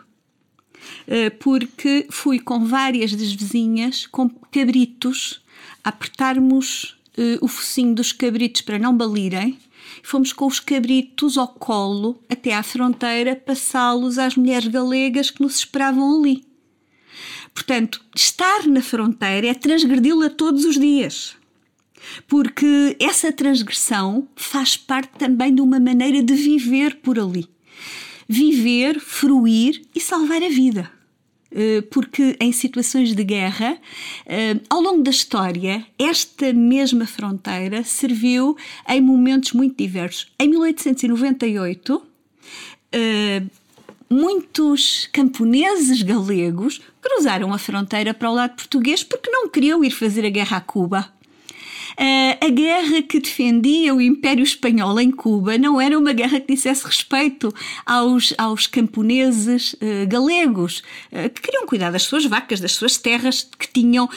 uh, 1.07 1.37
porque 1.39 2.07
fui 2.11 2.39
com 2.39 2.65
várias 2.65 3.13
das 3.13 3.33
vizinhas 3.33 4.07
com 4.07 4.29
cabritos 4.29 5.43
a 5.83 5.89
apertarmos 5.89 6.97
uh, 7.17 7.45
o 7.45 7.49
focinho 7.49 7.95
dos 7.95 8.13
cabritos 8.13 8.63
para 8.63 8.79
não 8.79 8.97
balirem. 8.97 9.59
Fomos 10.03 10.33
com 10.33 10.47
os 10.47 10.61
cabritos 10.61 11.37
ao 11.37 11.49
colo 11.49 12.23
até 12.29 12.55
à 12.55 12.63
fronteira 12.63 13.35
passá-los 13.35 14.19
às 14.19 14.37
mulheres 14.37 14.69
galegas 14.69 15.31
que 15.31 15.43
nos 15.43 15.57
esperavam 15.57 16.21
ali. 16.21 16.45
Portanto, 17.61 18.03
estar 18.17 18.67
na 18.67 18.81
fronteira 18.81 19.47
é 19.47 19.53
transgredi-la 19.53 20.31
todos 20.31 20.65
os 20.65 20.81
dias. 20.81 21.37
Porque 22.27 22.97
essa 22.99 23.31
transgressão 23.31 24.27
faz 24.35 24.79
parte 24.79 25.19
também 25.19 25.55
de 25.55 25.61
uma 25.61 25.79
maneira 25.79 26.23
de 26.23 26.33
viver 26.33 26.97
por 27.03 27.19
ali. 27.19 27.47
Viver, 28.27 28.99
fruir 28.99 29.83
e 29.95 30.01
salvar 30.01 30.43
a 30.43 30.49
vida. 30.49 30.91
Eh, 31.53 31.83
porque 31.91 32.35
em 32.41 32.51
situações 32.51 33.15
de 33.15 33.25
guerra, 33.25 33.77
eh, 34.25 34.59
ao 34.71 34.81
longo 34.81 35.03
da 35.03 35.11
história, 35.11 35.87
esta 35.99 36.55
mesma 36.55 37.07
fronteira 37.07 37.85
serviu 37.85 38.57
em 38.89 39.03
momentos 39.03 39.53
muito 39.53 39.77
diversos. 39.77 40.33
Em 40.41 40.49
1898, 40.49 42.07
muitos 44.11 45.09
camponeses 45.13 46.03
galegos 46.03 46.81
cruzaram 47.01 47.55
a 47.55 47.59
fronteira 47.59 48.13
para 48.13 48.31
o 48.31 48.35
lado 48.35 48.57
português 48.57 49.05
porque 49.05 49.31
não 49.31 49.49
queriam 49.49 49.85
ir 49.85 49.93
fazer 49.93 50.27
a 50.27 50.31
guerra 50.31 50.57
a 50.57 50.61
Cuba. 50.61 51.13
Uh, 51.93 52.47
a 52.47 52.49
guerra 52.49 53.03
que 53.03 53.21
defendia 53.21 53.95
o 53.95 54.01
Império 54.01 54.43
Espanhol 54.43 54.99
em 55.01 55.11
Cuba 55.11 55.59
não 55.59 55.81
era 55.81 55.99
uma 55.99 56.13
guerra 56.13 56.41
que 56.41 56.55
dissesse 56.55 56.87
respeito 56.87 57.53
aos, 57.85 58.33
aos 58.39 58.67
camponeses 58.67 59.75
uh, 59.75 60.09
galegos, 60.09 60.83
uh, 61.13 61.29
que 61.29 61.43
queriam 61.43 61.67
cuidar 61.67 61.91
das 61.91 62.05
suas 62.05 62.25
vacas, 62.25 62.61
das 62.61 62.73
suas 62.73 62.97
terras, 62.97 63.47
que 63.59 63.69
tinham, 63.69 64.09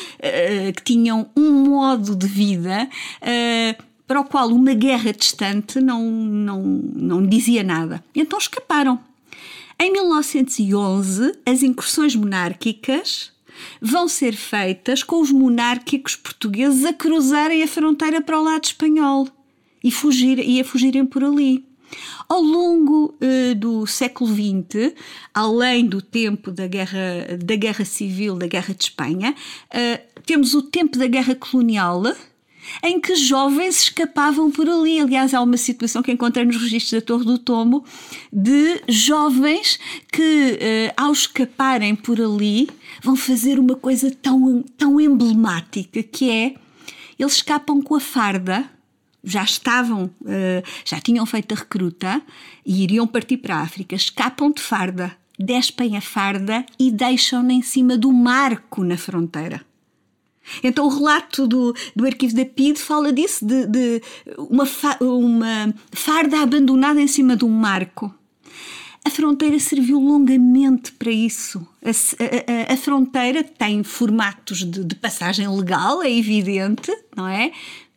que 0.76 0.84
tinham 0.84 1.30
um 1.36 1.52
modo 1.66 2.16
de 2.16 2.28
vida 2.28 2.88
para 4.08 4.22
o 4.22 4.26
qual 4.26 4.50
uma 4.50 4.74
guerra 4.74 5.12
distante 5.12 5.80
não, 5.80 6.04
não, 6.04 6.62
não 6.64 7.26
dizia 7.26 7.64
nada. 7.64 8.04
Então 8.16 8.38
escaparam. 8.38 9.00
Em 9.80 9.92
1911, 9.92 11.34
as 11.46 11.64
incursões 11.64 12.16
monárquicas 12.16 13.32
vão 13.82 14.08
ser 14.08 14.34
feitas 14.34 15.04
com 15.04 15.22
os 15.22 15.32
monárquicos 15.32 16.16
portugueses 16.16 16.86
a 16.86 16.94
cruzarem 16.94 17.64
a 17.64 17.68
fronteira 17.68 18.22
para 18.22 18.40
o 18.40 18.44
lado 18.44 18.66
espanhol 18.66 19.28
e, 19.84 19.92
fugir, 19.92 20.40
e 20.40 20.60
a 20.60 20.66
fugirem 20.66 21.06
por 21.06 21.24
ali. 21.24 21.66
Ao 22.28 22.42
longo 22.42 23.14
uh, 23.22 23.56
do 23.56 23.86
século 23.86 24.34
XX, 24.34 24.94
além 25.34 25.86
do 25.86 26.02
tempo 26.02 26.52
da 26.52 26.66
guerra, 26.66 27.38
da 27.44 27.56
guerra 27.56 27.86
civil, 27.86 28.36
da 28.36 28.48
guerra 28.48 28.74
de 28.74 28.86
Espanha, 28.86 29.36
uh, 29.36 30.22
temos 30.26 30.56
o 30.56 30.64
tempo 30.64 30.98
da 30.98 31.06
guerra 31.06 31.36
colonial, 31.36 32.02
em 32.84 33.00
que 33.00 33.16
jovens 33.16 33.84
escapavam 33.84 34.52
por 34.52 34.70
ali. 34.70 35.00
Aliás, 35.00 35.34
há 35.34 35.42
uma 35.42 35.58
situação 35.58 36.02
que 36.02 36.12
encontrei 36.12 36.46
nos 36.46 36.58
registros 36.58 37.02
da 37.02 37.06
Torre 37.06 37.26
do 37.26 37.38
Tomo 37.38 37.84
de 38.32 38.82
jovens 38.88 39.80
que, 40.12 40.60
uh, 40.60 40.94
ao 40.98 41.12
escaparem 41.12 41.96
por 41.96 42.20
ali, 42.20 42.70
vão 43.02 43.16
fazer 43.16 43.60
uma 43.60 43.76
coisa 43.76 44.12
tão, 44.12 44.64
tão 44.78 45.00
emblemática 45.00 46.02
que 46.02 46.30
é 46.30 46.56
eles 47.18 47.34
escapam 47.34 47.82
com 47.82 47.96
a 47.96 48.00
farda. 48.00 48.70
Já 49.26 49.44
estavam, 49.44 50.06
uh, 50.22 50.68
já 50.84 51.00
tinham 51.00 51.26
feito 51.26 51.54
a 51.54 51.58
recruta 51.58 52.22
e 52.66 52.84
iriam 52.84 53.08
partir 53.08 53.38
para 53.38 53.56
a 53.56 53.62
África. 53.62 53.96
Escapam 53.96 54.52
de 54.52 54.62
farda, 54.62 55.16
despem 55.40 55.96
a 55.96 56.02
farda 56.02 56.66
e 56.78 56.92
deixam-na 56.92 57.54
em 57.54 57.62
cima 57.62 57.98
do 57.98 58.12
marco 58.12 58.84
na 58.84 58.98
fronteira. 58.98 59.66
Então, 60.64 60.86
o 60.86 60.90
relato 60.90 61.48
do, 61.48 61.74
do 61.96 62.06
arquivo 62.06 62.36
da 62.36 62.46
PID 62.46 62.78
fala 62.78 63.12
disso, 63.12 63.46
de, 63.46 63.66
de 63.68 64.02
uma, 64.38 64.66
fa, 64.66 64.98
uma 65.02 65.74
farda 65.92 66.42
abandonada 66.42 67.02
em 67.02 67.08
cima 67.08 67.36
de 67.36 67.46
um 67.46 67.50
marco. 67.50 68.14
A 69.06 69.10
fronteira 69.10 69.60
serviu 69.60 70.00
longamente 70.00 70.94
para 70.94 71.12
isso. 71.12 71.68
A, 71.84 71.90
a, 71.90 72.74
a, 72.74 72.78
fronteira 72.78 73.44
tem 73.44 73.84
formatos 73.84 74.60
de, 74.60 74.84
de, 74.84 74.96
passagem 74.96 75.46
legal, 75.48 76.02
é 76.02 76.10
evidente, 76.10 76.90
não 77.16 77.28
é? 77.28 77.52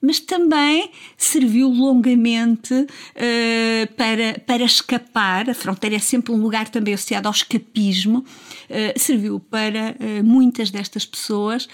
Mas 0.06 0.20
também 0.20 0.90
serviu 1.16 1.68
longamente 1.68 2.72
uh, 2.72 3.94
para, 3.96 4.38
para 4.46 4.64
escapar. 4.64 5.50
A 5.50 5.54
fronteira 5.54 5.96
é 5.96 5.98
sempre 5.98 6.32
um 6.32 6.36
lugar 6.36 6.68
também 6.68 6.94
associado 6.94 7.26
ao 7.26 7.34
escapismo. 7.34 8.18
Uh, 8.18 8.98
serviu 8.98 9.40
para 9.40 9.96
uh, 9.98 10.24
muitas 10.24 10.70
destas 10.70 11.04
pessoas, 11.04 11.68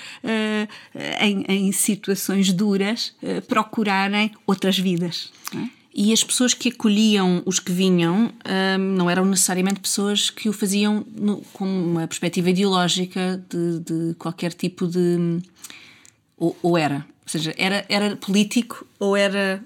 em, 1.21 1.45
em, 1.49 1.73
situações 1.73 2.53
duras, 2.53 3.15
procurarem 3.49 4.31
outras 4.47 4.79
vidas. 4.79 5.33
É? 5.55 5.83
E 5.95 6.13
as 6.13 6.25
pessoas 6.25 6.55
que 6.55 6.71
acolhiam 6.71 7.43
os 7.45 7.61
que 7.61 7.71
vinham 7.71 8.33
um, 8.79 8.79
não 8.97 9.11
eram 9.11 9.27
necessariamente 9.27 9.79
pessoas 9.79 10.31
que 10.31 10.49
o 10.49 10.53
faziam 10.53 11.05
no, 11.15 11.43
com 11.53 11.67
uma 11.67 12.09
perspectiva 12.09 12.49
ideológica 12.49 13.45
de, 13.51 13.81
de 13.81 14.15
qualquer 14.15 14.55
tipo 14.55 14.87
de. 14.87 15.41
Ou, 16.39 16.57
ou, 16.63 16.79
era? 16.79 17.05
Seja, 17.33 17.55
era, 17.57 17.83
era 17.89 18.15
político 18.15 18.87
ou 18.99 19.17
era. 19.17 19.65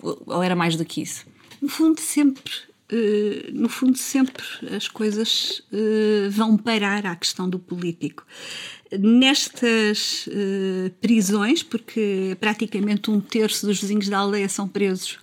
ou 0.00 0.42
era 0.42 0.56
mais 0.56 0.76
do 0.76 0.84
que 0.84 1.02
isso? 1.02 1.26
No 1.60 1.68
fundo, 1.68 2.00
sempre. 2.00 2.50
Uh, 2.90 3.52
no 3.52 3.68
fundo, 3.68 3.98
sempre 3.98 4.42
as 4.74 4.88
coisas 4.88 5.62
uh, 5.70 6.30
vão 6.30 6.56
parar 6.56 7.04
à 7.04 7.14
questão 7.14 7.50
do 7.50 7.58
político 7.58 8.26
nestas 8.98 10.26
uh, 10.28 10.88
prisões, 11.02 11.62
porque 11.62 12.34
praticamente 12.40 13.10
um 13.10 13.20
terço 13.20 13.66
dos 13.66 13.82
vizinhos 13.82 14.08
da 14.08 14.16
aldeia 14.16 14.48
são 14.48 14.66
presos 14.66 15.18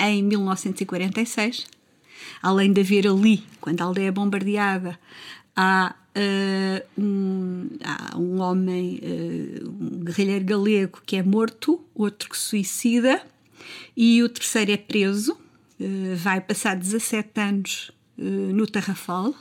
em 0.00 0.20
1946, 0.20 1.64
além 2.42 2.72
de 2.72 2.80
haver 2.80 3.06
ali, 3.06 3.44
quando 3.60 3.80
a 3.82 3.84
aldeia 3.84 4.08
é 4.08 4.10
bombardeada, 4.10 4.98
há, 5.54 5.94
uh, 6.16 7.00
um, 7.00 7.68
há 7.84 8.16
um 8.16 8.40
homem, 8.40 9.00
uh, 9.02 9.68
um 9.68 10.04
guerrilheiro 10.04 10.44
galego 10.44 11.02
que 11.04 11.16
é 11.16 11.22
morto, 11.22 11.80
outro 11.94 12.30
que 12.30 12.38
suicida 12.38 13.22
e 13.96 14.22
o 14.22 14.28
terceiro 14.28 14.72
é 14.72 14.76
preso, 14.76 15.36
vai 16.16 16.40
passar 16.40 16.76
17 16.76 17.40
anos 17.40 17.90
no 18.16 18.66
Tarrafal 18.66 19.34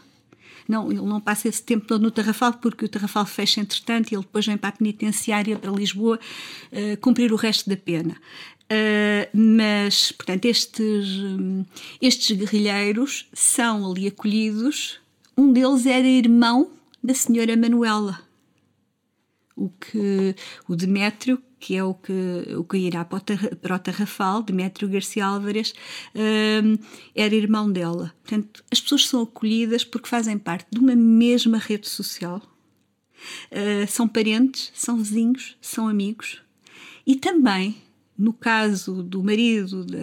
não, 0.67 0.91
ele 0.91 1.01
não 1.01 1.21
passa 1.21 1.47
esse 1.47 1.61
tempo 1.61 1.85
todo 1.85 2.01
no 2.01 2.11
Tarrafal 2.11 2.53
porque 2.53 2.85
o 2.85 2.89
Tarrafal 2.89 3.25
fecha 3.25 3.61
entretanto 3.61 4.11
e 4.11 4.15
ele 4.15 4.23
depois 4.23 4.45
vem 4.45 4.57
para 4.57 4.69
a 4.69 4.73
penitenciária, 4.73 5.57
para 5.57 5.71
Lisboa, 5.71 6.19
uh, 6.71 6.97
cumprir 6.97 7.31
o 7.31 7.35
resto 7.35 7.69
da 7.69 7.77
pena. 7.77 8.15
Uh, 8.63 9.29
mas, 9.31 10.11
portanto, 10.11 10.45
estes, 10.45 11.07
um, 11.19 11.63
estes 12.01 12.35
guerrilheiros 12.35 13.27
são 13.31 13.89
ali 13.89 14.07
acolhidos. 14.07 14.99
Um 15.37 15.51
deles 15.51 15.85
era 15.85 16.07
irmão 16.07 16.71
da 17.03 17.13
senhora 17.13 17.55
Manuela, 17.57 18.19
o 19.55 19.69
que 19.69 20.35
o 20.67 20.75
Demétrio 20.75 21.41
que 21.65 21.75
é 21.75 21.83
o 21.83 21.95
que, 21.95 22.13
o 22.55 22.63
que 22.63 22.77
irá 22.77 23.03
para 23.03 23.17
o, 23.17 23.79
Tarrafal, 23.79 24.43
Demétrio 24.43 24.87
Garcia 24.87 25.25
Álvares, 25.25 25.73
um, 26.13 26.77
era 27.15 27.33
irmão 27.33 27.71
dela. 27.71 28.13
Portanto, 28.21 28.63
as 28.71 28.79
pessoas 28.79 29.07
são 29.07 29.23
acolhidas 29.23 29.83
porque 29.83 30.07
fazem 30.07 30.37
parte 30.37 30.67
de 30.69 30.77
uma 30.77 30.95
mesma 30.95 31.57
rede 31.57 31.87
social, 31.87 32.39
uh, 33.51 33.87
são 33.87 34.07
parentes, 34.07 34.71
são 34.75 34.97
vizinhos, 34.97 35.57
são 35.59 35.87
amigos. 35.87 36.39
E 37.03 37.15
também, 37.15 37.75
no 38.15 38.31
caso 38.31 39.01
do 39.01 39.23
marido 39.23 39.83
da, 39.85 39.97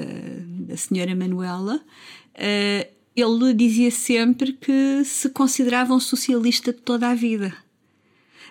da 0.67 0.77
senhora 0.77 1.15
Manuela, 1.15 1.77
uh, 1.77 3.02
ele 3.17 3.53
dizia 3.55 3.91
sempre 3.91 4.53
que 4.53 5.05
se 5.05 5.29
considerava 5.31 5.95
um 5.95 6.01
socialista 6.01 6.73
de 6.73 6.81
toda 6.81 7.09
a 7.09 7.15
vida. 7.15 7.55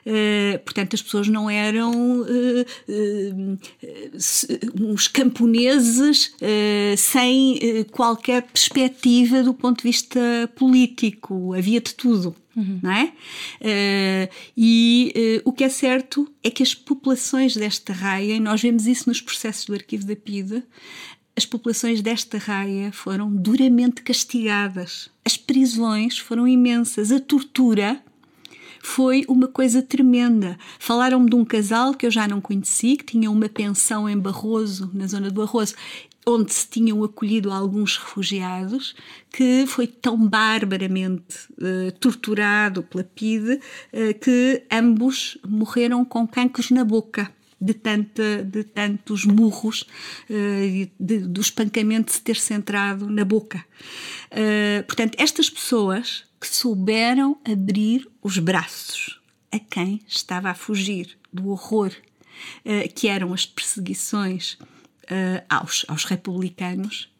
Uh, 0.05 0.57
portanto, 0.63 0.95
as 0.95 1.01
pessoas 1.01 1.27
não 1.27 1.49
eram 1.49 2.21
uh, 2.21 2.65
uh, 2.89 3.59
uns 4.79 5.07
camponeses 5.07 6.33
sem 6.97 7.59
qualquer 7.91 8.41
perspectiva 8.43 9.43
do 9.43 9.53
ponto 9.53 9.77
de 9.77 9.83
vista 9.83 10.19
político. 10.55 11.53
Havia 11.53 11.79
de 11.79 11.93
tudo. 11.93 12.35
Uhum. 12.53 12.79
Não 12.83 12.91
é? 12.91 13.13
e 14.57 15.41
o 15.45 15.53
que 15.53 15.63
é 15.63 15.69
certo 15.69 16.29
é 16.43 16.49
que 16.49 16.61
as 16.61 16.73
populações 16.75 17.55
desta 17.55 17.93
raia, 17.93 18.35
e 18.35 18.39
nós 18.41 18.61
vemos 18.61 18.87
isso 18.87 19.07
nos 19.07 19.21
processos 19.21 19.65
do 19.65 19.73
arquivo 19.73 20.05
da 20.05 20.17
PIDE, 20.17 20.61
as 21.41 21.45
populações 21.45 22.03
desta 22.03 22.37
raia 22.37 22.91
foram 22.91 23.35
duramente 23.35 24.03
castigadas. 24.03 25.09
As 25.25 25.37
prisões 25.37 26.19
foram 26.19 26.47
imensas. 26.47 27.11
A 27.11 27.19
tortura 27.19 27.99
foi 28.79 29.25
uma 29.27 29.47
coisa 29.47 29.81
tremenda. 29.81 30.55
Falaram-me 30.77 31.27
de 31.27 31.35
um 31.35 31.43
casal 31.43 31.95
que 31.95 32.05
eu 32.05 32.11
já 32.11 32.27
não 32.27 32.39
conheci, 32.39 32.95
que 32.95 33.05
tinha 33.05 33.31
uma 33.31 33.49
pensão 33.49 34.07
em 34.07 34.15
Barroso, 34.15 34.91
na 34.93 35.07
zona 35.07 35.31
do 35.31 35.41
Barroso, 35.41 35.73
onde 36.27 36.53
se 36.53 36.67
tinham 36.69 37.03
acolhido 37.03 37.51
alguns 37.51 37.97
refugiados, 37.97 38.95
que 39.31 39.65
foi 39.65 39.87
tão 39.87 40.15
barbaramente 40.15 41.47
uh, 41.53 41.91
torturado 41.99 42.83
pela 42.83 43.03
PIDE 43.03 43.53
uh, 43.53 44.19
que 44.19 44.61
ambos 44.71 45.39
morreram 45.43 46.05
com 46.05 46.27
cancros 46.27 46.69
na 46.69 46.85
boca. 46.85 47.33
De, 47.61 47.75
tanta, 47.75 48.43
de 48.43 48.63
tantos 48.63 49.23
murros, 49.23 49.85
uh, 50.29 50.91
de, 50.99 51.19
do 51.19 51.39
espancamento 51.39 52.11
se 52.11 52.21
ter 52.21 52.35
centrado 52.35 53.07
na 53.09 53.23
boca. 53.23 53.63
portanto, 54.87 55.15
estas 55.19 55.49
pessoas 55.49 56.23
que 56.39 56.47
souberam 56.47 57.37
abrir 57.45 58.07
os 58.21 58.39
braços 58.39 59.21
a 59.51 59.59
quem 59.59 60.01
estava 60.07 60.49
a 60.49 60.55
fugir 60.55 61.17
do 61.31 61.49
horror 61.49 61.91
que 62.95 63.07
eram 63.07 63.33
as 63.33 63.45
perseguições 63.45 64.57
aos, 65.49 65.85
aos 65.87 66.05
republicanos, 66.05 67.11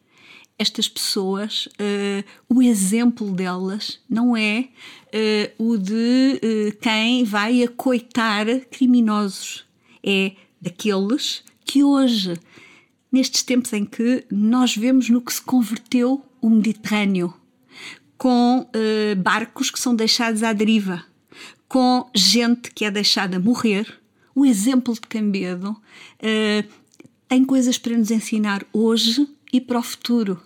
estas 0.62 0.88
pessoas, 0.88 1.66
uh, 1.66 2.24
o 2.48 2.62
exemplo 2.62 3.32
delas 3.32 3.98
não 4.08 4.36
é 4.36 4.68
uh, 5.58 5.70
o 5.70 5.76
de 5.76 6.40
uh, 6.40 6.78
quem 6.80 7.24
vai 7.24 7.64
acoitar 7.64 8.46
criminosos, 8.70 9.64
é 10.04 10.32
daqueles 10.60 11.42
que 11.64 11.82
hoje, 11.82 12.34
nestes 13.10 13.42
tempos 13.42 13.72
em 13.72 13.84
que 13.84 14.24
nós 14.30 14.76
vemos 14.76 15.08
no 15.08 15.20
que 15.20 15.32
se 15.32 15.42
converteu 15.42 16.24
o 16.40 16.50
Mediterrâneo, 16.50 17.32
com 18.18 18.66
barcos 19.18 19.70
que 19.70 19.80
são 19.80 19.96
deixados 19.96 20.42
à 20.42 20.52
deriva, 20.52 21.04
com 21.68 22.08
gente 22.14 22.70
que 22.70 22.84
é 22.84 22.90
deixada 22.90 23.40
morrer, 23.40 24.00
o 24.34 24.46
exemplo 24.46 24.94
de 24.94 25.00
Cambedo 25.00 25.76
tem 27.28 27.44
coisas 27.44 27.78
para 27.78 27.96
nos 27.96 28.10
ensinar 28.10 28.62
hoje 28.74 29.26
e 29.50 29.58
para 29.58 29.78
o 29.78 29.82
futuro. 29.82 30.38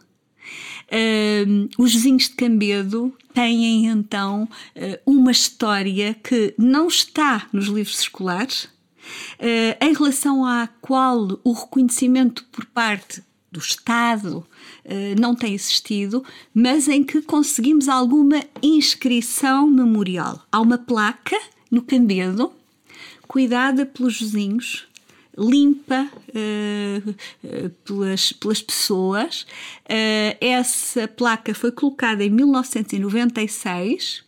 Uh, 0.86 1.68
os 1.76 1.92
vizinhos 1.92 2.28
de 2.28 2.36
Cambedo 2.36 3.12
têm 3.34 3.86
então 3.86 4.44
uh, 4.44 4.48
uma 5.04 5.32
história 5.32 6.14
que 6.14 6.54
não 6.56 6.86
está 6.86 7.48
nos 7.52 7.66
livros 7.66 7.98
escolares, 7.98 8.68
em 9.80 9.92
relação 9.92 10.44
à 10.44 10.68
qual 10.80 11.40
o 11.44 11.52
reconhecimento 11.52 12.44
por 12.52 12.64
parte 12.66 13.22
do 13.56 13.60
Estado 13.60 14.46
uh, 14.84 15.20
não 15.20 15.34
tem 15.34 15.54
existido, 15.54 16.22
mas 16.52 16.88
em 16.88 17.02
que 17.02 17.22
conseguimos 17.22 17.88
alguma 17.88 18.44
inscrição 18.62 19.66
memorial. 19.66 20.44
Há 20.52 20.60
uma 20.60 20.76
placa 20.76 21.38
no 21.70 21.80
Cambedo, 21.80 22.52
cuidada 23.26 23.86
pelos 23.86 24.20
vizinhos, 24.20 24.86
limpa 25.36 26.10
uh, 26.28 27.14
pelas, 27.84 28.32
pelas 28.32 28.60
pessoas. 28.62 29.46
Uh, 29.84 30.36
essa 30.40 31.08
placa 31.08 31.54
foi 31.54 31.72
colocada 31.72 32.22
em 32.22 32.30
1996 32.30 34.25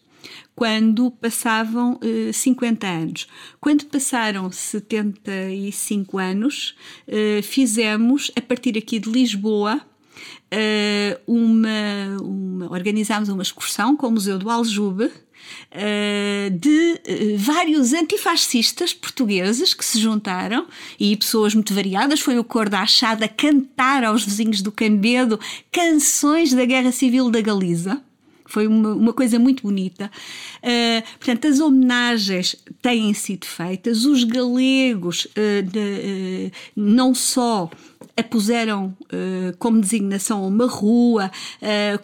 quando 0.59 1.09
passavam 1.13 2.01
uh, 2.03 2.33
50 2.33 2.85
anos. 2.85 3.29
Quando 3.61 3.87
passaram 3.87 4.51
75 4.51 6.19
anos, 6.19 6.75
uh, 7.07 7.41
fizemos, 7.45 8.33
a 8.35 8.41
partir 8.41 8.77
aqui 8.77 8.99
de 8.99 9.09
Lisboa, 9.09 9.81
uh, 9.81 11.21
uma, 11.33 12.21
uma, 12.21 12.73
organizámos 12.73 13.29
uma 13.29 13.41
excursão 13.41 13.97
com 13.97 14.09
o 14.09 14.11
Museu 14.11 14.37
do 14.37 14.51
Aljube, 14.51 15.13
de 16.61 17.01
vários 17.39 17.93
antifascistas 17.95 18.93
portugueses 18.93 19.73
que 19.73 19.85
se 19.85 19.99
juntaram 20.01 20.67
e 20.99 21.17
pessoas 21.17 21.55
muito 21.55 21.73
variadas. 21.73 22.21
Foi 22.21 22.37
o 22.39 22.45
Cor 22.45 22.69
da 22.69 22.81
Achada 22.81 23.29
cantar 23.29 24.03
aos 24.03 24.25
vizinhos 24.25 24.61
do 24.61 24.73
Cambedo 24.73 25.39
canções 25.71 26.53
da 26.53 26.65
Guerra 26.65 26.91
Civil 26.91 27.31
da 27.31 27.41
Galiza. 27.41 28.03
Foi 28.49 28.67
uma, 28.67 28.95
uma 28.95 29.13
coisa 29.13 29.39
muito 29.39 29.63
bonita. 29.63 30.11
Uh, 30.63 31.03
portanto, 31.19 31.47
as 31.47 31.61
homenagens 31.61 32.57
têm 32.81 33.13
sido 33.13 33.45
feitas, 33.45 34.07
os 34.07 34.25
galegos 34.25 35.27
uh, 35.27 35.63
de, 35.63 35.79
uh, 35.79 36.53
não 36.75 37.15
só 37.15 37.71
a 38.17 38.23
puseram 38.23 38.97
como 39.61 39.81
designação 39.81 40.45
uma 40.47 40.67
rua, 40.67 41.31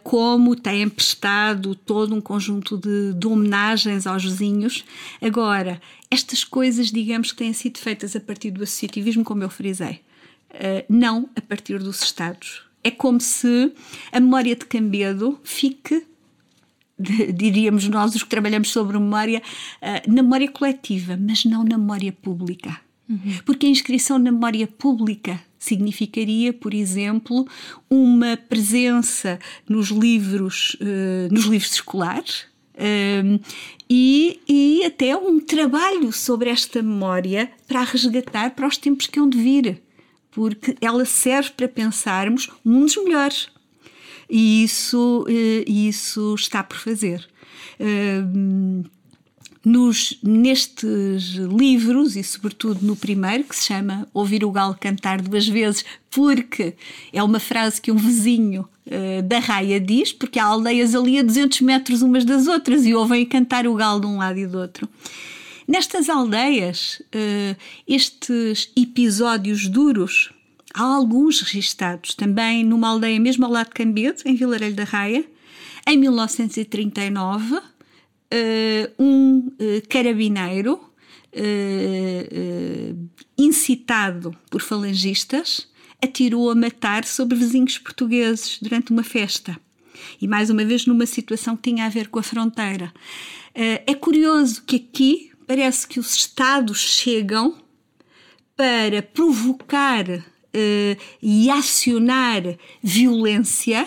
como 0.04 0.54
têm 0.54 0.88
prestado 0.88 1.74
todo 1.74 2.14
um 2.14 2.20
conjunto 2.20 2.78
de, 2.78 3.12
de 3.14 3.26
homenagens 3.26 4.06
aos 4.06 4.22
vizinhos. 4.22 4.84
Agora, 5.20 5.80
estas 6.08 6.44
coisas, 6.44 6.92
digamos 6.92 7.32
que 7.32 7.38
têm 7.38 7.52
sido 7.52 7.78
feitas 7.78 8.14
a 8.14 8.20
partir 8.20 8.52
do 8.52 8.62
associativismo, 8.62 9.24
como 9.24 9.42
eu 9.42 9.50
frisei, 9.50 10.02
não 10.88 11.28
a 11.34 11.40
partir 11.40 11.80
dos 11.80 12.00
Estados. 12.00 12.62
É 12.84 12.92
como 12.92 13.20
se 13.20 13.72
a 14.12 14.20
memória 14.20 14.54
de 14.54 14.66
Cambedo 14.66 15.40
fique 15.42 16.04
diríamos 17.34 17.88
nós, 17.88 18.14
os 18.14 18.22
que 18.22 18.28
trabalhamos 18.28 18.70
sobre 18.70 18.98
memória, 18.98 19.42
uh, 19.82 20.10
na 20.10 20.22
memória 20.22 20.50
coletiva, 20.50 21.18
mas 21.20 21.44
não 21.44 21.64
na 21.64 21.76
memória 21.78 22.12
pública. 22.12 22.80
Uhum. 23.08 23.38
Porque 23.44 23.66
a 23.66 23.70
inscrição 23.70 24.18
na 24.18 24.32
memória 24.32 24.66
pública 24.66 25.40
significaria, 25.58 26.52
por 26.52 26.72
exemplo, 26.72 27.46
uma 27.90 28.36
presença 28.36 29.38
nos 29.68 29.88
livros, 29.88 30.76
uh, 30.80 31.32
nos 31.32 31.44
livros 31.44 31.72
escolares. 31.72 32.46
Um, 32.76 33.38
e, 33.88 34.40
e 34.48 34.84
até 34.84 35.16
um 35.16 35.38
trabalho 35.38 36.12
sobre 36.12 36.50
esta 36.50 36.82
memória 36.82 37.48
para 37.68 37.80
a 37.80 37.84
resgatar 37.84 38.50
para 38.50 38.66
os 38.66 38.76
tempos 38.76 39.06
que 39.06 39.20
hão 39.20 39.28
de 39.28 39.38
vir, 39.38 39.80
porque 40.32 40.76
ela 40.80 41.04
serve 41.04 41.50
para 41.50 41.68
pensarmos 41.68 42.50
mundos 42.64 42.96
melhores 42.96 43.53
e 44.34 44.64
isso, 44.64 45.24
eh, 45.28 45.64
isso 45.64 46.34
está 46.34 46.64
por 46.64 46.76
fazer. 46.76 47.24
Eh, 47.78 48.20
nos, 49.64 50.18
nestes 50.24 51.36
livros, 51.36 52.16
e 52.16 52.24
sobretudo 52.24 52.84
no 52.84 52.96
primeiro, 52.96 53.44
que 53.44 53.54
se 53.54 53.66
chama 53.66 54.08
Ouvir 54.12 54.44
o 54.44 54.50
Galo 54.50 54.76
Cantar 54.78 55.22
Duas 55.22 55.46
Vezes, 55.46 55.84
porque 56.10 56.74
é 57.12 57.22
uma 57.22 57.38
frase 57.38 57.80
que 57.80 57.92
um 57.92 57.96
vizinho 57.96 58.68
uh, 58.88 59.22
da 59.22 59.38
raia 59.38 59.80
diz, 59.80 60.12
porque 60.12 60.40
há 60.40 60.44
aldeias 60.44 60.96
ali 60.96 61.18
a 61.18 61.22
200 61.22 61.60
metros 61.60 62.02
umas 62.02 62.24
das 62.24 62.48
outras 62.48 62.84
e 62.84 62.92
ouvem 62.92 63.24
cantar 63.24 63.68
o 63.68 63.74
galo 63.74 64.00
de 64.00 64.06
um 64.06 64.18
lado 64.18 64.38
e 64.38 64.46
do 64.46 64.58
outro. 64.58 64.88
Nestas 65.66 66.10
aldeias, 66.10 67.00
uh, 67.06 67.56
estes 67.88 68.70
episódios 68.76 69.66
duros 69.68 70.34
Há 70.76 70.82
alguns 70.82 71.40
registados 71.40 72.16
também 72.16 72.64
numa 72.64 72.88
aldeia 72.88 73.20
mesmo 73.20 73.44
ao 73.44 73.52
lado 73.52 73.68
de 73.68 73.74
Cambedo, 73.74 74.22
em 74.24 74.34
Vilarelho 74.34 74.74
da 74.74 74.82
Raia, 74.82 75.24
em 75.86 75.96
1939, 75.96 77.60
eh, 78.28 78.90
um 78.98 79.52
eh, 79.56 79.82
carabineiro 79.88 80.80
eh, 81.32 82.92
incitado 83.38 84.36
por 84.50 84.60
falangistas 84.60 85.68
atirou 86.02 86.50
a 86.50 86.56
matar 86.56 87.04
sobre 87.04 87.38
vizinhos 87.38 87.78
portugueses 87.78 88.58
durante 88.60 88.90
uma 88.90 89.04
festa. 89.04 89.56
E 90.20 90.26
mais 90.26 90.50
uma 90.50 90.64
vez 90.64 90.86
numa 90.86 91.06
situação 91.06 91.56
que 91.56 91.70
tinha 91.70 91.86
a 91.86 91.88
ver 91.88 92.08
com 92.08 92.18
a 92.18 92.22
fronteira. 92.22 92.92
É 93.54 93.94
curioso 93.94 94.62
que 94.64 94.76
aqui 94.76 95.30
parece 95.46 95.86
que 95.86 96.00
os 96.00 96.14
Estados 96.14 96.78
chegam 96.78 97.56
para 98.56 99.00
provocar 99.00 100.04
e 101.22 101.50
acionar 101.50 102.42
violência 102.82 103.86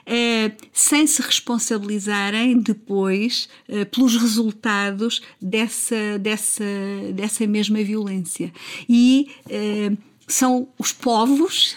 Uh, 0.00 0.50
sem 0.72 1.06
se 1.06 1.20
responsabilizarem 1.22 2.58
depois 2.58 3.48
uh, 3.68 3.84
pelos 3.86 4.16
resultados 4.16 5.20
dessa, 5.40 6.18
dessa, 6.18 6.64
dessa 7.14 7.46
mesma 7.46 7.82
violência. 7.84 8.52
E 8.88 9.30
uh, 9.46 9.96
são 10.26 10.68
os 10.78 10.92
povos 10.92 11.74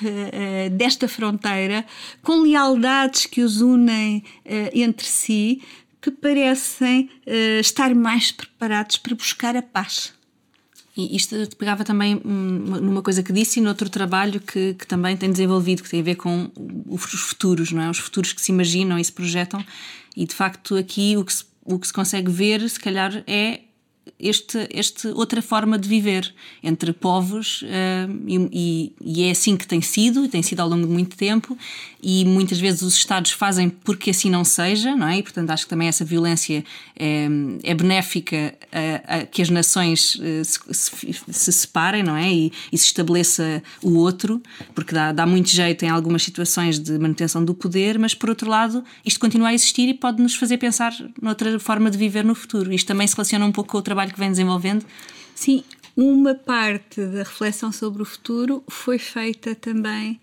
desta 0.74 1.08
fronteira, 1.08 1.84
com 2.22 2.42
lealdades 2.42 3.26
que 3.26 3.42
os 3.42 3.62
unem 3.62 4.24
entre 4.72 5.08
si, 5.08 5.60
que 6.00 6.12
parecem 6.12 7.10
estar 7.60 7.96
mais 7.96 8.32
preparados 8.32 8.98
para 8.98 9.16
buscar 9.16 9.58
a 9.58 9.62
paz. 9.64 10.14
E 10.96 11.16
isto 11.16 11.36
pegava 11.58 11.84
também 11.84 12.22
numa 12.24 13.02
coisa 13.02 13.24
que 13.24 13.34
disse 13.34 13.60
e 13.60 13.64
noutro 13.64 13.90
trabalho 13.90 14.40
que, 14.40 14.76
que 14.76 14.86
também 14.86 15.18
tem 15.18 15.32
desenvolvido, 15.32 15.82
que 15.82 15.90
tem 15.90 16.02
a 16.02 16.04
ver 16.04 16.16
com 16.16 16.52
os 16.88 17.02
futuros, 17.04 17.72
não 17.72 17.82
é? 17.82 17.90
Os 17.90 17.98
futuros 17.98 18.32
que 18.32 18.42
se 18.42 18.52
imaginam 18.52 19.00
e 19.00 19.04
se 19.04 19.12
projetam. 19.12 19.66
E 20.16 20.26
de 20.26 20.36
facto, 20.36 20.76
aqui 20.76 21.18
o 21.18 21.26
que 21.26 21.34
se, 21.34 21.46
o 21.66 21.80
que 21.80 21.88
se 21.88 21.94
consegue 21.94 22.32
ver, 22.32 22.70
se 22.70 22.80
calhar, 22.80 23.24
é 23.26 23.62
este, 24.20 24.68
este 24.72 25.08
outra 25.10 25.42
forma 25.42 25.78
de 25.78 25.88
viver 25.88 26.34
entre 26.62 26.94
povos 26.94 27.62
uh, 27.64 28.24
e, 28.28 28.94
e, 29.02 29.24
é 29.24 29.32
assim 29.32 29.58
que 29.58 29.68
tem 29.68 29.82
sido, 29.82 30.28
tem 30.28 30.42
sido 30.42 30.60
ao 30.60 30.70
longo 30.70 30.86
de 30.86 30.92
muito 30.92 31.18
tempo 31.18 31.58
e 32.04 32.26
muitas 32.26 32.60
vezes 32.60 32.82
os 32.82 32.96
Estados 32.96 33.32
fazem 33.32 33.70
porque 33.70 34.10
assim 34.10 34.30
não 34.30 34.44
seja, 34.44 34.94
não 34.94 35.08
é? 35.08 35.20
E 35.20 35.24
portanto 35.24 35.50
acho 35.52 35.64
que 35.64 35.70
também 35.70 35.88
essa 35.88 36.04
violência 36.04 36.64
é, 37.00 37.28
é 37.64 37.74
benéfica 37.74 38.54
a, 38.72 39.20
a, 39.20 39.26
que 39.26 39.42
as 39.42 39.50
nações 39.50 40.16
uh, 40.16 40.44
se, 40.44 40.60
se, 40.74 41.14
se, 41.32 41.54
separem, 41.54 42.04
não 42.04 42.16
é? 42.16 42.30
E, 42.30 42.52
e, 42.72 42.78
se 42.78 42.88
estabeleça 42.88 43.64
o 43.82 43.98
outro, 43.98 44.44
porque 44.76 44.94
dá, 44.94 45.14
dá 45.14 45.26
muito 45.26 45.50
jeito 45.50 45.86
em 45.86 45.90
algumas 45.90 46.24
situações 46.24 46.78
de 46.78 47.00
manutenção 47.00 47.44
do 47.44 47.54
poder, 47.54 47.98
mas 47.98 48.14
por 48.14 48.30
outro 48.30 48.50
lado 48.50 48.84
isto 49.06 49.20
continua 49.20 49.50
a 49.50 49.54
existir 49.54 49.88
e 49.88 49.94
pode 49.94 50.22
nos 50.22 50.36
fazer 50.36 50.58
pensar 50.58 50.94
noutra 51.22 51.58
forma 51.58 51.90
de 51.90 51.98
viver 51.98 52.26
no 52.26 52.36
futuro. 52.36 52.74
Isto 52.74 52.88
também 52.88 53.08
se 53.08 53.16
relaciona 53.16 53.46
um 53.46 53.52
pouco 53.52 53.72
com 53.72 53.78
o 53.78 53.82
trabalho 53.82 54.12
que 54.12 54.20
vem 54.20 54.30
desenvolvendo? 54.30 54.86
Sim, 55.34 55.64
uma 55.96 56.36
parte 56.36 57.06
da 57.06 57.20
reflexão 57.20 57.72
sobre 57.72 58.02
o 58.02 58.06
futuro 58.06 58.62
foi 58.68 58.98
feita 58.98 59.56
também 59.56 60.20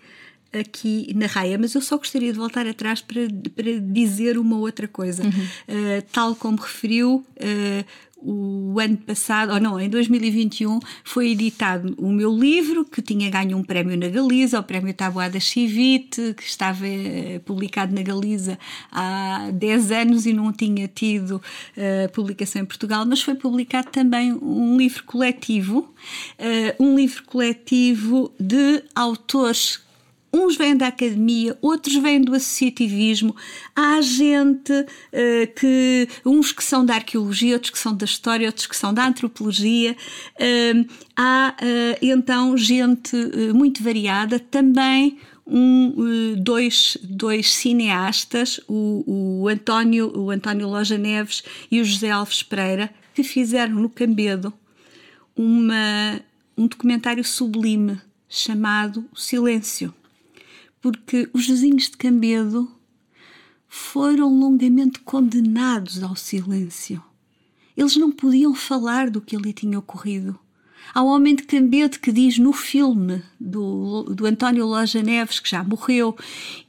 aqui 0.53 1.11
na 1.15 1.27
raia, 1.27 1.57
mas 1.57 1.73
eu 1.73 1.81
só 1.81 1.97
gostaria 1.97 2.31
de 2.31 2.37
voltar 2.37 2.67
atrás 2.67 3.01
para, 3.01 3.21
para 3.55 3.79
dizer 3.79 4.37
uma 4.37 4.57
outra 4.57 4.87
coisa. 4.87 5.23
Uhum. 5.23 5.29
Uh, 5.29 6.01
tal 6.11 6.35
como 6.35 6.57
referiu, 6.57 7.25
uh, 7.37 7.85
o 8.23 8.79
ano 8.79 8.97
passado, 8.97 9.51
ou 9.53 9.59
não, 9.59 9.79
em 9.79 9.89
2021, 9.89 10.79
foi 11.03 11.31
editado 11.31 11.95
o 11.97 12.11
meu 12.11 12.31
livro, 12.31 12.85
que 12.85 13.01
tinha 13.01 13.29
ganho 13.29 13.57
um 13.57 13.63
prémio 13.63 13.97
na 13.97 14.07
Galiza, 14.07 14.59
o 14.59 14.63
prémio 14.63 14.93
Tabuada 14.93 15.39
Chivite, 15.39 16.35
que 16.35 16.43
estava 16.43 16.87
eh, 16.87 17.41
publicado 17.43 17.93
na 17.95 18.03
Galiza 18.03 18.59
há 18.91 19.49
10 19.51 19.91
anos 19.91 20.25
e 20.25 20.33
não 20.33 20.53
tinha 20.53 20.87
tido 20.87 21.41
uh, 21.77 22.11
publicação 22.13 22.61
em 22.61 22.65
Portugal, 22.65 23.05
mas 23.05 23.21
foi 23.21 23.33
publicado 23.33 23.89
também 23.89 24.31
um 24.33 24.77
livro 24.77 25.03
coletivo, 25.03 25.79
uh, 25.79 26.83
um 26.83 26.95
livro 26.95 27.23
coletivo 27.23 28.31
de 28.39 28.83
autores 28.93 29.79
Uns 30.33 30.55
vêm 30.55 30.77
da 30.77 30.87
academia, 30.87 31.57
outros 31.61 31.95
vêm 31.95 32.21
do 32.21 32.33
associativismo. 32.33 33.35
Há 33.75 33.99
gente 33.99 34.71
uh, 34.71 35.53
que, 35.59 36.07
uns 36.25 36.53
que 36.53 36.63
são 36.63 36.85
da 36.85 36.95
arqueologia, 36.95 37.55
outros 37.55 37.71
que 37.71 37.79
são 37.79 37.93
da 37.93 38.05
história, 38.05 38.47
outros 38.47 38.65
que 38.65 38.75
são 38.75 38.93
da 38.93 39.05
antropologia. 39.05 39.95
Uh, 40.35 40.87
há 41.17 41.53
uh, 41.61 41.97
então 42.01 42.55
gente 42.55 43.13
muito 43.53 43.83
variada, 43.83 44.39
também 44.39 45.17
um, 45.45 46.35
dois, 46.37 46.97
dois 47.03 47.51
cineastas, 47.51 48.61
o, 48.69 49.41
o, 49.41 49.47
António, 49.49 50.17
o 50.17 50.31
António 50.31 50.69
Loja 50.69 50.97
Neves 50.97 51.43
e 51.69 51.81
o 51.81 51.83
José 51.83 52.09
Alves 52.09 52.41
Pereira, 52.41 52.89
que 53.13 53.21
fizeram 53.23 53.75
no 53.75 53.89
Cambedo 53.89 54.53
uma, 55.35 56.21
um 56.57 56.67
documentário 56.67 57.23
sublime 57.23 57.99
chamado 58.29 59.03
Silêncio 59.13 59.93
porque 60.81 61.29
os 61.33 61.47
vizinhos 61.47 61.83
de 61.83 61.97
Cambedo 61.97 62.69
foram 63.67 64.27
longamente 64.27 64.99
condenados 64.99 66.03
ao 66.03 66.15
silêncio. 66.15 67.01
Eles 67.77 67.95
não 67.95 68.11
podiam 68.11 68.53
falar 68.53 69.09
do 69.09 69.21
que 69.21 69.35
ali 69.35 69.53
tinha 69.53 69.79
ocorrido. 69.79 70.37
Há 70.93 71.01
um 71.01 71.07
homem 71.07 71.35
de 71.35 71.43
Cambedo 71.43 71.99
que 71.99 72.11
diz 72.11 72.37
no 72.37 72.51
filme 72.51 73.23
do, 73.39 74.03
do 74.13 74.25
António 74.25 74.65
Loja 74.65 75.01
Neves, 75.01 75.39
que 75.39 75.49
já 75.49 75.63
morreu, 75.63 76.17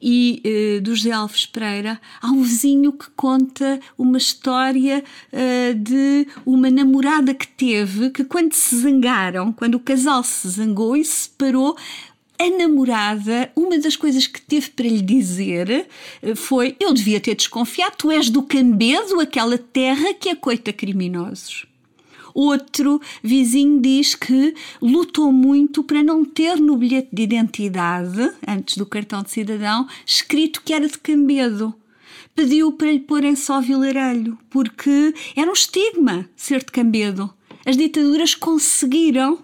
e 0.01 0.41
eh, 0.45 0.81
do 0.81 0.95
José 0.95 1.11
Alves 1.11 1.45
Pereira, 1.45 2.01
há 2.21 2.29
um 2.29 2.43
vizinho 2.43 2.93
que 2.93 3.11
conta 3.17 3.81
uma 3.99 4.19
história 4.19 5.03
eh, 5.33 5.75
de 5.75 6.29
uma 6.47 6.71
namorada 6.71 7.35
que 7.35 7.49
teve, 7.49 8.11
que 8.11 8.23
quando 8.23 8.53
se 8.53 8.77
zangaram, 8.77 9.53
quando 9.53 9.75
o 9.75 9.81
casal 9.81 10.23
se 10.23 10.49
zangou 10.49 10.97
e 10.97 11.05
se 11.05 11.23
separou, 11.25 11.77
a 12.43 12.59
namorada, 12.59 13.53
uma 13.55 13.79
das 13.79 13.95
coisas 13.97 14.27
que 14.27 14.41
teve 14.41 14.71
para 14.71 14.87
lhe 14.87 15.01
dizer 15.01 15.87
eh, 16.23 16.35
foi: 16.35 16.77
Eu 16.81 16.93
devia 16.93 17.21
ter 17.21 17.35
desconfiado, 17.35 17.97
tu 17.97 18.11
és 18.11 18.29
do 18.29 18.43
Cambedo, 18.43 19.21
aquela 19.21 19.57
terra 19.57 20.13
que 20.15 20.29
acoita 20.29 20.73
criminosos. 20.73 21.67
Outro 22.35 23.01
vizinho 23.23 23.81
diz 23.81 24.15
que 24.15 24.55
lutou 24.81 25.31
muito 25.31 25.85
para 25.85 26.03
não 26.03 26.25
ter 26.25 26.57
no 26.57 26.77
bilhete 26.77 27.11
de 27.13 27.23
identidade, 27.23 28.33
antes 28.47 28.77
do 28.77 28.87
cartão 28.87 29.23
de 29.23 29.31
cidadão, 29.31 29.87
escrito 30.07 30.63
que 30.65 30.73
era 30.73 30.89
de 30.89 30.99
Cambedo. 30.99 31.75
Pediu 32.35 32.73
para 32.73 32.91
lhe 32.91 33.01
porem 33.01 33.37
só 33.37 33.61
Vilarelho, 33.61 34.39
porque 34.49 35.15
era 35.37 35.51
um 35.51 35.53
estigma 35.53 36.29
ser 36.35 36.61
de 36.61 36.73
Cambedo. 36.73 37.33
As 37.67 37.77
ditaduras 37.77 38.35
conseguiram 38.35 39.39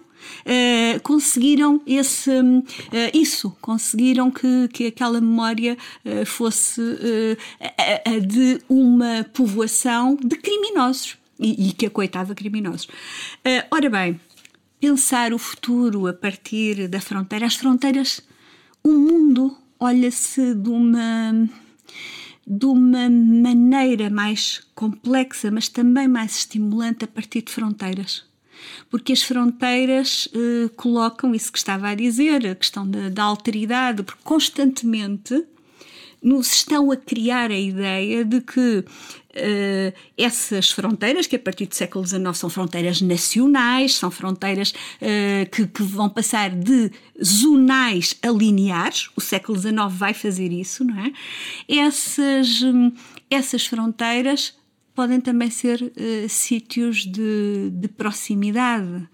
uh, 0.45 0.99
conseguiram 1.01 1.81
esse, 1.85 2.29
uh, 2.29 2.63
isso, 3.13 3.55
conseguiram 3.61 4.31
que, 4.31 4.67
que 4.69 4.87
aquela 4.87 5.19
memória 5.19 5.77
uh, 6.05 6.25
fosse 6.25 6.81
a, 7.61 8.11
a 8.11 8.19
de 8.19 8.61
uma 8.67 9.25
povoação 9.33 10.15
de 10.15 10.35
criminosos 10.37 11.17
e, 11.39 11.69
e 11.69 11.73
que 11.73 11.85
acoitava 11.85 12.35
criminosos. 12.35 12.87
ora 13.71 13.89
bem, 13.89 14.19
pensar 14.79 15.33
o 15.33 15.37
futuro 15.37 16.07
a 16.07 16.13
partir 16.13 16.87
da 16.87 16.99
fronteira, 16.99 17.45
as 17.45 17.55
fronteiras, 17.55 18.21
o 18.83 18.89
mundo 18.89 19.57
olha-se 19.79 20.53
de 20.55 20.69
uma 20.69 21.49
de 22.51 22.65
uma 22.65 23.07
maneira 23.07 24.09
mais 24.09 24.63
complexa, 24.73 25.51
mas 25.51 25.69
também 25.69 26.07
mais 26.07 26.37
estimulante 26.37 27.05
a 27.05 27.07
partir 27.07 27.43
de 27.43 27.51
fronteiras 27.51 28.28
porque 28.89 29.13
as 29.13 29.21
fronteiras 29.21 30.27
uh, 30.27 30.69
colocam 30.75 31.33
isso 31.33 31.51
que 31.51 31.57
estava 31.57 31.89
a 31.89 31.95
dizer, 31.95 32.45
a 32.45 32.55
questão 32.55 32.89
da, 32.89 33.09
da 33.09 33.23
alteridade, 33.23 34.03
porque 34.03 34.21
constantemente 34.23 35.45
nos 36.21 36.51
estão 36.51 36.91
a 36.91 36.97
criar 36.97 37.49
a 37.51 37.57
ideia 37.57 38.25
de 38.25 38.41
que 38.41 38.79
uh, 38.79 39.93
essas 40.17 40.71
fronteiras, 40.71 41.27
que 41.27 41.35
a 41.35 41.39
partir 41.39 41.65
do 41.65 41.75
século 41.75 42.05
XIX 42.05 42.35
são 42.35 42.49
fronteiras 42.49 43.01
nacionais, 43.01 43.95
são 43.95 44.11
fronteiras 44.11 44.71
uh, 44.71 45.49
que, 45.49 45.65
que, 45.67 45.83
vão 45.83 46.09
passar 46.09 46.49
de 46.49 46.91
zonais 47.23 48.15
a 48.21 48.29
lineares, 48.29 49.09
o 49.15 49.21
século 49.21 49.57
XIX 49.57 49.75
vai 49.89 50.13
fazer 50.13 50.51
isso, 50.51 50.83
não 50.83 50.99
é? 50.99 51.11
Essas, 51.67 52.61
um, 52.61 52.91
essas 53.29 53.65
fronteiras 53.65 54.58
podem 54.93 55.19
também 55.21 55.49
ser 55.49 55.81
uh, 55.81 56.29
sítios 56.29 57.05
de, 57.05 57.69
de 57.71 57.87
proximidade. 57.87 59.07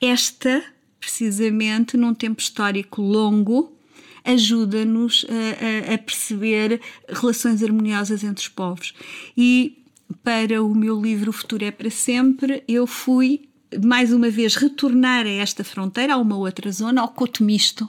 Esta, 0.00 0.62
precisamente, 1.00 1.96
num 1.96 2.14
tempo 2.14 2.40
histórico 2.40 3.02
longo, 3.02 3.76
ajuda-nos 4.24 5.26
a, 5.28 5.92
a, 5.92 5.94
a, 5.94 5.98
perceber 5.98 6.80
relações 7.08 7.62
harmoniosas 7.62 8.22
entre 8.22 8.42
os 8.42 8.48
povos. 8.48 8.94
E 9.36 9.84
para 10.22 10.62
o 10.62 10.74
meu 10.74 11.00
livro 11.00 11.30
O 11.30 11.32
Futuro 11.32 11.64
é 11.64 11.70
para 11.70 11.90
Sempre, 11.90 12.62
eu 12.68 12.86
fui 12.86 13.48
mais 13.82 14.12
uma 14.12 14.28
vez 14.28 14.54
retornar 14.54 15.26
a 15.26 15.30
esta 15.30 15.64
fronteira, 15.64 16.14
a 16.14 16.18
uma 16.18 16.36
outra 16.36 16.70
zona, 16.70 17.00
ao 17.00 17.08
Coto 17.08 17.42
Misto, 17.42 17.88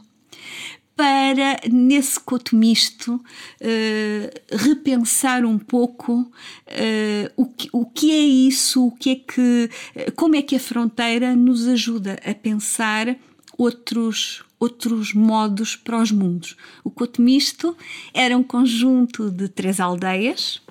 para, 0.96 1.60
nesse 1.72 2.20
coto 2.20 2.56
misto, 2.56 3.16
uh, 3.16 4.56
repensar 4.56 5.44
um 5.44 5.58
pouco 5.58 6.22
uh, 6.22 7.32
o, 7.36 7.46
que, 7.46 7.70
o 7.72 7.86
que 7.86 8.12
é 8.12 8.20
isso, 8.20 8.88
o 8.88 8.92
que 8.92 9.10
é 9.12 9.16
que, 9.16 9.70
como 10.16 10.36
é 10.36 10.42
que 10.42 10.56
a 10.56 10.60
fronteira 10.60 11.36
nos 11.36 11.68
ajuda 11.68 12.20
a 12.26 12.34
pensar 12.34 13.16
outros, 13.58 14.44
outros 14.60 15.14
modos 15.14 15.76
para 15.76 16.02
os 16.02 16.12
mundos. 16.12 16.56
O 16.84 16.92
coto 16.92 17.22
misto 17.22 17.76
era 18.14 18.38
um 18.38 18.44
conjunto 18.44 19.30
de 19.30 19.48
três 19.48 19.80
aldeias, 19.80 20.62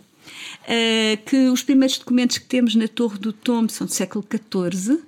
Uh, 0.62 1.18
que 1.26 1.48
os 1.48 1.62
primeiros 1.62 1.98
documentos 1.98 2.38
que 2.38 2.46
temos 2.46 2.76
na 2.76 2.86
Torre 2.86 3.18
do 3.18 3.32
Tombo 3.32 3.70
são 3.70 3.86
do 3.86 3.92
século 3.92 4.24
XIV, 4.24 5.02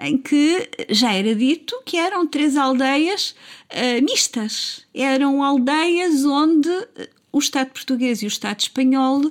em 0.00 0.16
que 0.16 0.68
já 0.88 1.12
era 1.12 1.34
dito 1.34 1.80
que 1.84 1.96
eram 1.96 2.26
três 2.26 2.56
aldeias 2.56 3.34
uh, 3.70 4.02
mistas. 4.02 4.86
Eram 4.94 5.42
aldeias 5.42 6.24
onde 6.24 6.70
o 7.30 7.38
Estado 7.38 7.70
português 7.70 8.22
e 8.22 8.26
o 8.26 8.28
Estado 8.28 8.60
espanhol 8.60 9.30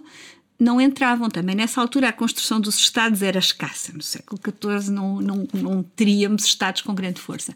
não 0.59 0.79
entravam. 0.79 1.29
Também 1.29 1.55
nessa 1.55 1.81
altura 1.81 2.09
a 2.09 2.13
construção 2.13 2.61
dos 2.61 2.75
Estados 2.77 3.23
era 3.23 3.39
escassa. 3.39 3.91
No 3.91 4.03
século 4.03 4.39
XIV 4.39 4.91
não, 4.91 5.19
não, 5.19 5.47
não 5.53 5.83
teríamos 5.83 6.45
Estados 6.45 6.81
com 6.81 6.93
grande 6.93 7.19
força. 7.19 7.53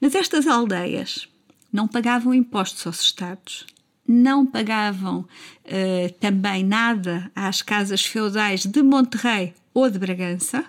Mas 0.00 0.14
estas 0.14 0.46
aldeias 0.46 1.28
não 1.72 1.88
pagavam 1.88 2.32
impostos 2.32 2.86
aos 2.86 3.00
Estados, 3.00 3.66
não 4.06 4.46
pagavam 4.46 5.20
uh, 5.64 6.12
também 6.20 6.62
nada 6.62 7.30
às 7.34 7.60
casas 7.60 8.04
feudais 8.04 8.64
de 8.64 8.82
Monterrey 8.82 9.52
ou 9.74 9.90
de 9.90 9.98
Bragança 9.98 10.64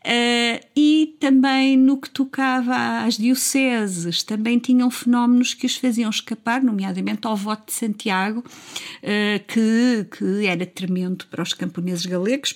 Uh, 0.00 0.64
e 0.76 1.16
também 1.18 1.76
no 1.76 1.96
que 2.00 2.10
tocava 2.10 3.04
às 3.04 3.16
dioceses, 3.16 4.22
também 4.22 4.58
tinham 4.58 4.90
fenómenos 4.90 5.54
que 5.54 5.66
os 5.66 5.76
faziam 5.76 6.10
escapar, 6.10 6.62
nomeadamente 6.62 7.26
ao 7.26 7.36
voto 7.36 7.66
de 7.66 7.72
Santiago, 7.72 8.40
uh, 8.40 9.44
que, 9.46 10.06
que 10.16 10.46
era 10.46 10.66
tremendo 10.66 11.26
para 11.26 11.42
os 11.42 11.52
camponeses 11.52 12.06
galegos, 12.06 12.54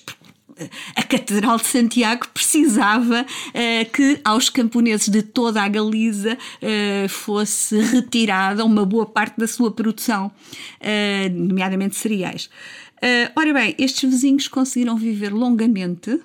a 0.95 1.03
Catedral 1.03 1.57
de 1.57 1.67
Santiago 1.67 2.27
precisava 2.33 3.21
uh, 3.21 3.91
que 3.91 4.19
aos 4.23 4.49
camponeses 4.49 5.07
de 5.07 5.21
toda 5.21 5.61
a 5.61 5.67
Galiza 5.67 6.37
uh, 6.37 7.09
fosse 7.09 7.79
retirada 7.79 8.65
uma 8.65 8.85
boa 8.85 9.05
parte 9.05 9.37
da 9.37 9.47
sua 9.47 9.71
produção, 9.71 10.31
nomeadamente 11.31 11.95
cereais. 11.95 12.49
ora 13.35 13.53
bem, 13.53 13.75
estes 13.77 14.09
vizinhos 14.09 14.47
conseguiram 14.47 14.97
viver 14.97 15.31
longamente, 15.33 16.19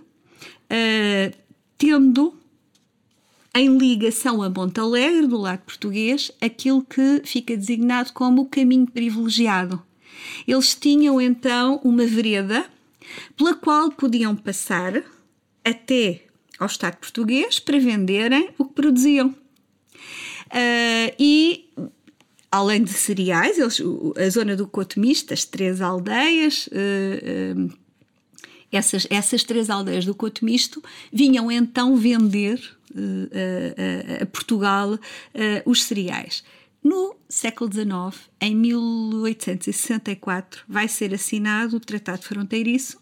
tendo 1.78 2.34
em 3.54 3.78
ligação 3.78 4.42
a 4.42 4.50
Montalegre, 4.50 5.26
do 5.26 5.38
lado 5.38 5.60
português, 5.60 6.32
aquilo 6.40 6.82
que 6.82 7.22
fica 7.24 7.56
designado 7.56 8.12
como 8.12 8.42
o 8.42 8.46
caminho 8.46 8.86
privilegiado. 8.86 9.80
Eles 10.46 10.74
tinham 10.74 11.20
então 11.20 11.80
uma 11.84 12.06
vereda 12.06 12.66
pela 13.36 13.54
qual 13.54 13.90
podiam 13.92 14.34
passar 14.34 15.02
até 15.64 16.22
ao 16.58 16.66
Estado 16.66 16.96
português 16.96 17.60
para 17.60 17.78
venderem 17.78 18.50
o 18.58 18.64
que 18.64 18.74
produziam. 18.74 19.28
Uh, 20.46 21.14
e 21.18 21.70
além 22.50 22.82
de 22.82 22.92
cereais, 22.92 23.58
eles, 23.58 23.80
a 24.16 24.30
zona 24.30 24.56
do 24.56 24.66
Cotomista, 24.66 25.34
as 25.34 25.44
três 25.44 25.80
aldeias, 25.80 26.68
uh, 26.68 27.60
uh, 27.68 27.83
essas, 28.76 29.06
essas 29.10 29.44
três 29.44 29.70
aldeias 29.70 30.04
do 30.04 30.14
Couto 30.14 30.44
Misto 30.44 30.82
vinham 31.12 31.50
então 31.50 31.96
vender 31.96 32.60
uh, 32.94 34.20
a, 34.20 34.22
a, 34.22 34.26
Portugal 34.26 34.92
uh, 34.94 34.98
os 35.64 35.82
cereais. 35.82 36.44
No 36.82 37.16
século 37.28 37.70
XIX, 37.72 38.30
em 38.40 38.54
1864, 38.54 40.62
vai 40.68 40.86
ser 40.86 41.12
assinado 41.14 41.76
o 41.76 41.80
Tratado 41.80 42.22
Fronteiriço. 42.22 42.98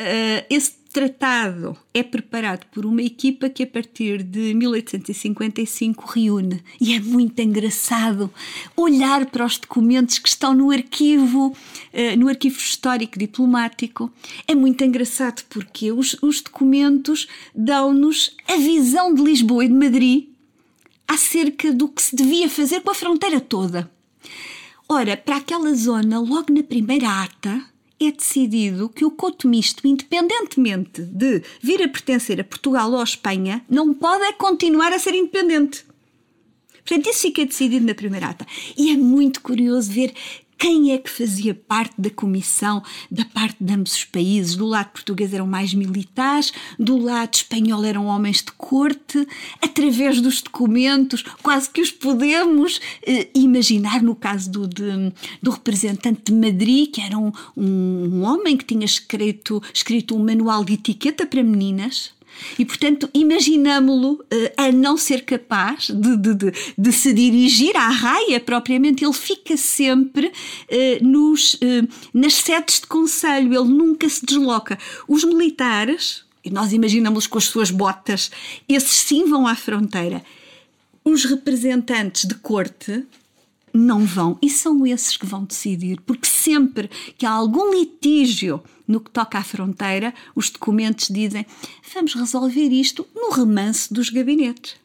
Uh, 0.00 0.40
esse 0.48 0.79
tratado 0.92 1.76
é 1.94 2.02
preparado 2.02 2.66
por 2.66 2.84
uma 2.84 3.02
equipa 3.02 3.48
que 3.48 3.62
a 3.62 3.66
partir 3.66 4.22
de 4.22 4.54
1855 4.54 6.04
reúne 6.06 6.62
e 6.80 6.94
é 6.94 7.00
muito 7.00 7.38
engraçado 7.40 8.30
olhar 8.76 9.26
para 9.26 9.44
os 9.44 9.56
documentos 9.56 10.18
que 10.18 10.28
estão 10.28 10.52
no 10.52 10.70
arquivo 10.70 11.56
eh, 11.92 12.16
no 12.16 12.28
arquivo 12.28 12.58
histórico 12.58 13.18
diplomático 13.18 14.10
é 14.48 14.54
muito 14.54 14.82
engraçado 14.82 15.44
porque 15.48 15.92
os, 15.92 16.16
os 16.22 16.40
documentos 16.40 17.28
dão-nos 17.54 18.36
a 18.48 18.56
visão 18.56 19.14
de 19.14 19.22
Lisboa 19.22 19.64
e 19.64 19.68
de 19.68 19.74
Madrid 19.74 20.28
acerca 21.06 21.72
do 21.72 21.88
que 21.88 22.02
se 22.02 22.14
devia 22.14 22.48
fazer 22.48 22.80
com 22.80 22.90
a 22.90 22.94
fronteira 22.94 23.40
toda. 23.40 23.90
Ora, 24.88 25.16
para 25.16 25.36
aquela 25.36 25.74
zona, 25.74 26.20
logo 26.20 26.52
na 26.52 26.62
primeira 26.62 27.22
ata, 27.22 27.64
é 28.00 28.10
decidido 28.10 28.88
que 28.88 29.04
o 29.04 29.10
coto 29.10 29.46
misto, 29.46 29.86
independentemente 29.86 31.02
de 31.02 31.42
vir 31.60 31.82
a 31.82 31.88
pertencer 31.88 32.40
a 32.40 32.44
Portugal 32.44 32.90
ou 32.92 33.00
a 33.00 33.04
Espanha, 33.04 33.62
não 33.68 33.92
pode 33.92 34.24
é 34.24 34.32
continuar 34.32 34.92
a 34.92 34.98
ser 34.98 35.14
independente. 35.14 35.84
Portanto, 36.84 37.10
isso 37.10 37.22
fica 37.22 37.44
decidido 37.44 37.86
na 37.86 37.94
primeira 37.94 38.28
ata. 38.28 38.46
E 38.76 38.90
é 38.90 38.96
muito 38.96 39.42
curioso 39.42 39.92
ver 39.92 40.14
quem 40.60 40.92
é 40.92 40.98
que 40.98 41.08
fazia 41.08 41.54
parte 41.54 41.94
da 41.98 42.10
comissão 42.10 42.82
da 43.10 43.24
parte 43.24 43.56
de 43.58 43.72
ambos 43.72 43.94
os 43.94 44.04
países? 44.04 44.54
Do 44.56 44.66
lado 44.66 44.90
português 44.90 45.32
eram 45.32 45.46
mais 45.46 45.72
militares, 45.72 46.52
do 46.78 46.98
lado 46.98 47.32
espanhol 47.32 47.82
eram 47.82 48.04
homens 48.04 48.42
de 48.42 48.52
corte. 48.52 49.26
Através 49.62 50.20
dos 50.20 50.42
documentos, 50.42 51.24
quase 51.42 51.70
que 51.70 51.80
os 51.80 51.90
podemos 51.90 52.78
eh, 53.06 53.30
imaginar. 53.34 54.02
No 54.02 54.14
caso 54.14 54.50
do, 54.50 54.68
de, 54.68 55.10
do 55.42 55.50
representante 55.50 56.30
de 56.30 56.32
Madrid, 56.32 56.90
que 56.90 57.00
era 57.00 57.16
um, 57.16 57.32
um 57.56 58.22
homem 58.22 58.54
que 58.54 58.66
tinha 58.66 58.84
escrito, 58.84 59.62
escrito 59.72 60.14
um 60.14 60.22
manual 60.22 60.62
de 60.62 60.74
etiqueta 60.74 61.24
para 61.24 61.42
meninas 61.42 62.12
e, 62.58 62.64
portanto, 62.64 63.08
imaginamo-lo 63.12 64.14
uh, 64.14 64.52
a 64.56 64.72
não 64.72 64.96
ser 64.96 65.24
capaz 65.24 65.90
de, 65.90 66.16
de, 66.16 66.34
de, 66.34 66.52
de, 66.76 66.92
se 66.92 67.12
dirigir 67.12 67.76
à 67.76 67.88
raia 67.88 68.40
propriamente. 68.40 69.04
Ele 69.04 69.12
fica 69.12 69.56
sempre 69.56 70.26
uh, 70.28 71.04
nos, 71.06 71.54
uh, 71.54 71.88
nas 72.12 72.34
sedes 72.34 72.80
de 72.80 72.86
conselho, 72.86 73.54
ele 73.54 73.68
nunca 73.68 74.08
se 74.08 74.24
desloca. 74.24 74.78
Os 75.08 75.24
militares, 75.24 76.24
e 76.44 76.50
nós 76.50 76.72
imaginamos 76.72 77.26
com 77.26 77.38
as 77.38 77.44
suas 77.44 77.70
botas, 77.70 78.30
esses 78.68 78.96
sim 78.96 79.24
vão 79.24 79.46
à 79.46 79.54
fronteira. 79.54 80.22
Os 81.04 81.24
representantes 81.24 82.26
de 82.26 82.34
corte 82.34 83.04
não 83.72 84.04
vão. 84.04 84.38
E 84.42 84.48
são 84.48 84.86
esses 84.86 85.16
que 85.16 85.26
vão 85.26 85.44
decidir, 85.44 86.00
porque 86.00 86.26
sempre 86.26 86.90
que 87.16 87.26
há 87.26 87.30
algum 87.30 87.72
litígio 87.72 88.62
no 88.86 89.00
que 89.00 89.10
toca 89.10 89.38
à 89.38 89.44
fronteira, 89.44 90.12
os 90.34 90.50
documentos 90.50 91.08
dizem 91.08 91.46
vamos 91.94 92.14
resolver 92.14 92.68
isto 92.68 93.06
no 93.14 93.30
remanso 93.30 93.94
dos 93.94 94.10
gabinetes. 94.10 94.76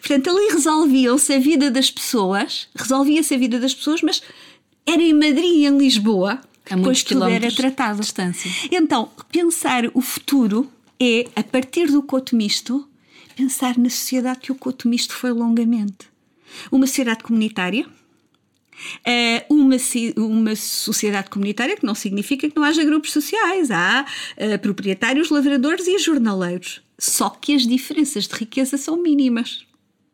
Portanto, 0.00 0.30
ali 0.30 0.52
resolviam-se 0.52 1.32
a 1.32 1.38
vida 1.38 1.70
das 1.70 1.90
pessoas, 1.90 2.68
resolvia-se 2.74 3.34
a 3.34 3.38
vida 3.38 3.58
das 3.58 3.74
pessoas, 3.74 4.02
mas 4.02 4.22
era 4.86 5.02
em 5.02 5.14
Madrid 5.14 5.44
e 5.44 5.66
em 5.66 5.78
Lisboa, 5.78 6.40
a 6.70 6.76
pois 6.76 7.02
tudo 7.02 7.24
era 7.24 7.50
tratado. 7.50 8.00
Distância. 8.00 8.50
Então, 8.70 9.10
pensar 9.32 9.84
o 9.94 10.02
futuro 10.02 10.70
é, 11.00 11.26
a 11.34 11.42
partir 11.42 11.86
do 11.90 12.02
coto 12.02 12.36
misto, 12.36 12.86
pensar 13.34 13.78
na 13.78 13.88
sociedade 13.88 14.40
que 14.40 14.52
o 14.52 14.54
coto 14.54 14.86
misto 14.86 15.14
foi 15.14 15.32
longamente 15.32 16.08
uma 16.70 16.86
sociedade 16.86 17.22
comunitária, 17.22 17.86
eh, 19.04 19.44
uma, 19.48 19.76
uma 20.16 20.56
sociedade 20.56 21.30
comunitária 21.30 21.76
que 21.76 21.84
não 21.84 21.94
significa 21.94 22.48
que 22.48 22.56
não 22.56 22.64
haja 22.64 22.84
grupos 22.84 23.12
sociais. 23.12 23.70
Há 23.70 24.04
uh, 24.36 24.58
proprietários, 24.60 25.30
lavradores 25.30 25.86
e 25.86 25.98
jornaleiros. 25.98 26.80
Só 26.98 27.30
que 27.30 27.54
as 27.54 27.66
diferenças 27.66 28.26
de 28.26 28.34
riqueza 28.34 28.76
são 28.76 29.00
mínimas, 29.00 29.64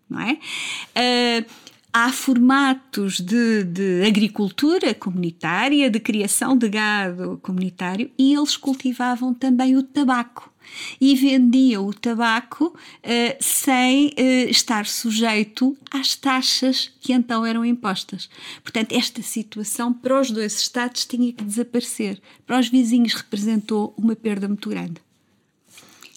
não 0.08 0.20
é? 0.20 0.32
Uh, 0.32 1.46
há 1.92 2.10
formatos 2.12 3.20
de, 3.20 3.64
de, 3.64 4.02
agricultura 4.06 4.92
comunitária, 4.94 5.90
de 5.90 6.00
criação 6.00 6.56
de 6.56 6.68
gado 6.68 7.38
comunitário 7.42 8.10
e 8.18 8.34
eles 8.34 8.56
cultivavam 8.56 9.32
também 9.32 9.76
o 9.76 9.82
tabaco 9.82 10.52
e 11.00 11.14
vendiam 11.14 11.86
o 11.86 11.92
tabaco 11.92 12.66
uh, 12.66 13.36
sem 13.40 14.08
uh, 14.08 14.50
estar 14.50 14.86
sujeito 14.86 15.76
às 15.90 16.14
taxas 16.14 16.90
que 17.00 17.12
então 17.12 17.44
eram 17.44 17.64
impostas. 17.64 18.28
Portanto, 18.62 18.92
esta 18.92 19.22
situação 19.22 19.92
para 19.92 20.20
os 20.20 20.30
dois 20.30 20.58
Estados 20.58 21.04
tinha 21.04 21.32
que 21.32 21.44
desaparecer. 21.44 22.20
Para 22.46 22.58
os 22.58 22.68
vizinhos 22.68 23.14
representou 23.14 23.94
uma 23.96 24.16
perda 24.16 24.48
muito 24.48 24.68
grande. 24.68 24.96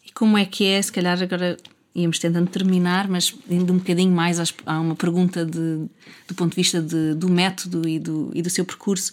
E 0.06 0.12
como 0.12 0.38
é 0.38 0.46
que 0.46 0.66
é, 0.66 0.82
se 0.82 0.92
calhar 0.92 1.22
agora 1.22 1.58
íamos 1.98 2.20
tentando 2.20 2.48
terminar, 2.50 3.08
mas 3.08 3.34
indo 3.50 3.74
um 3.74 3.78
bocadinho 3.78 4.12
mais 4.12 4.40
a 4.40 4.80
uma 4.80 4.96
pergunta 4.96 5.44
de, 5.44 5.88
do 6.28 6.36
ponto 6.36 6.52
de 6.52 6.56
vista 6.56 6.80
de, 6.80 7.16
do 7.16 7.28
método 7.28 7.90
e 7.90 7.98
do, 7.98 8.32
e 8.36 8.42
do 8.44 8.50
seu 8.52 8.64
percurso 8.64 9.12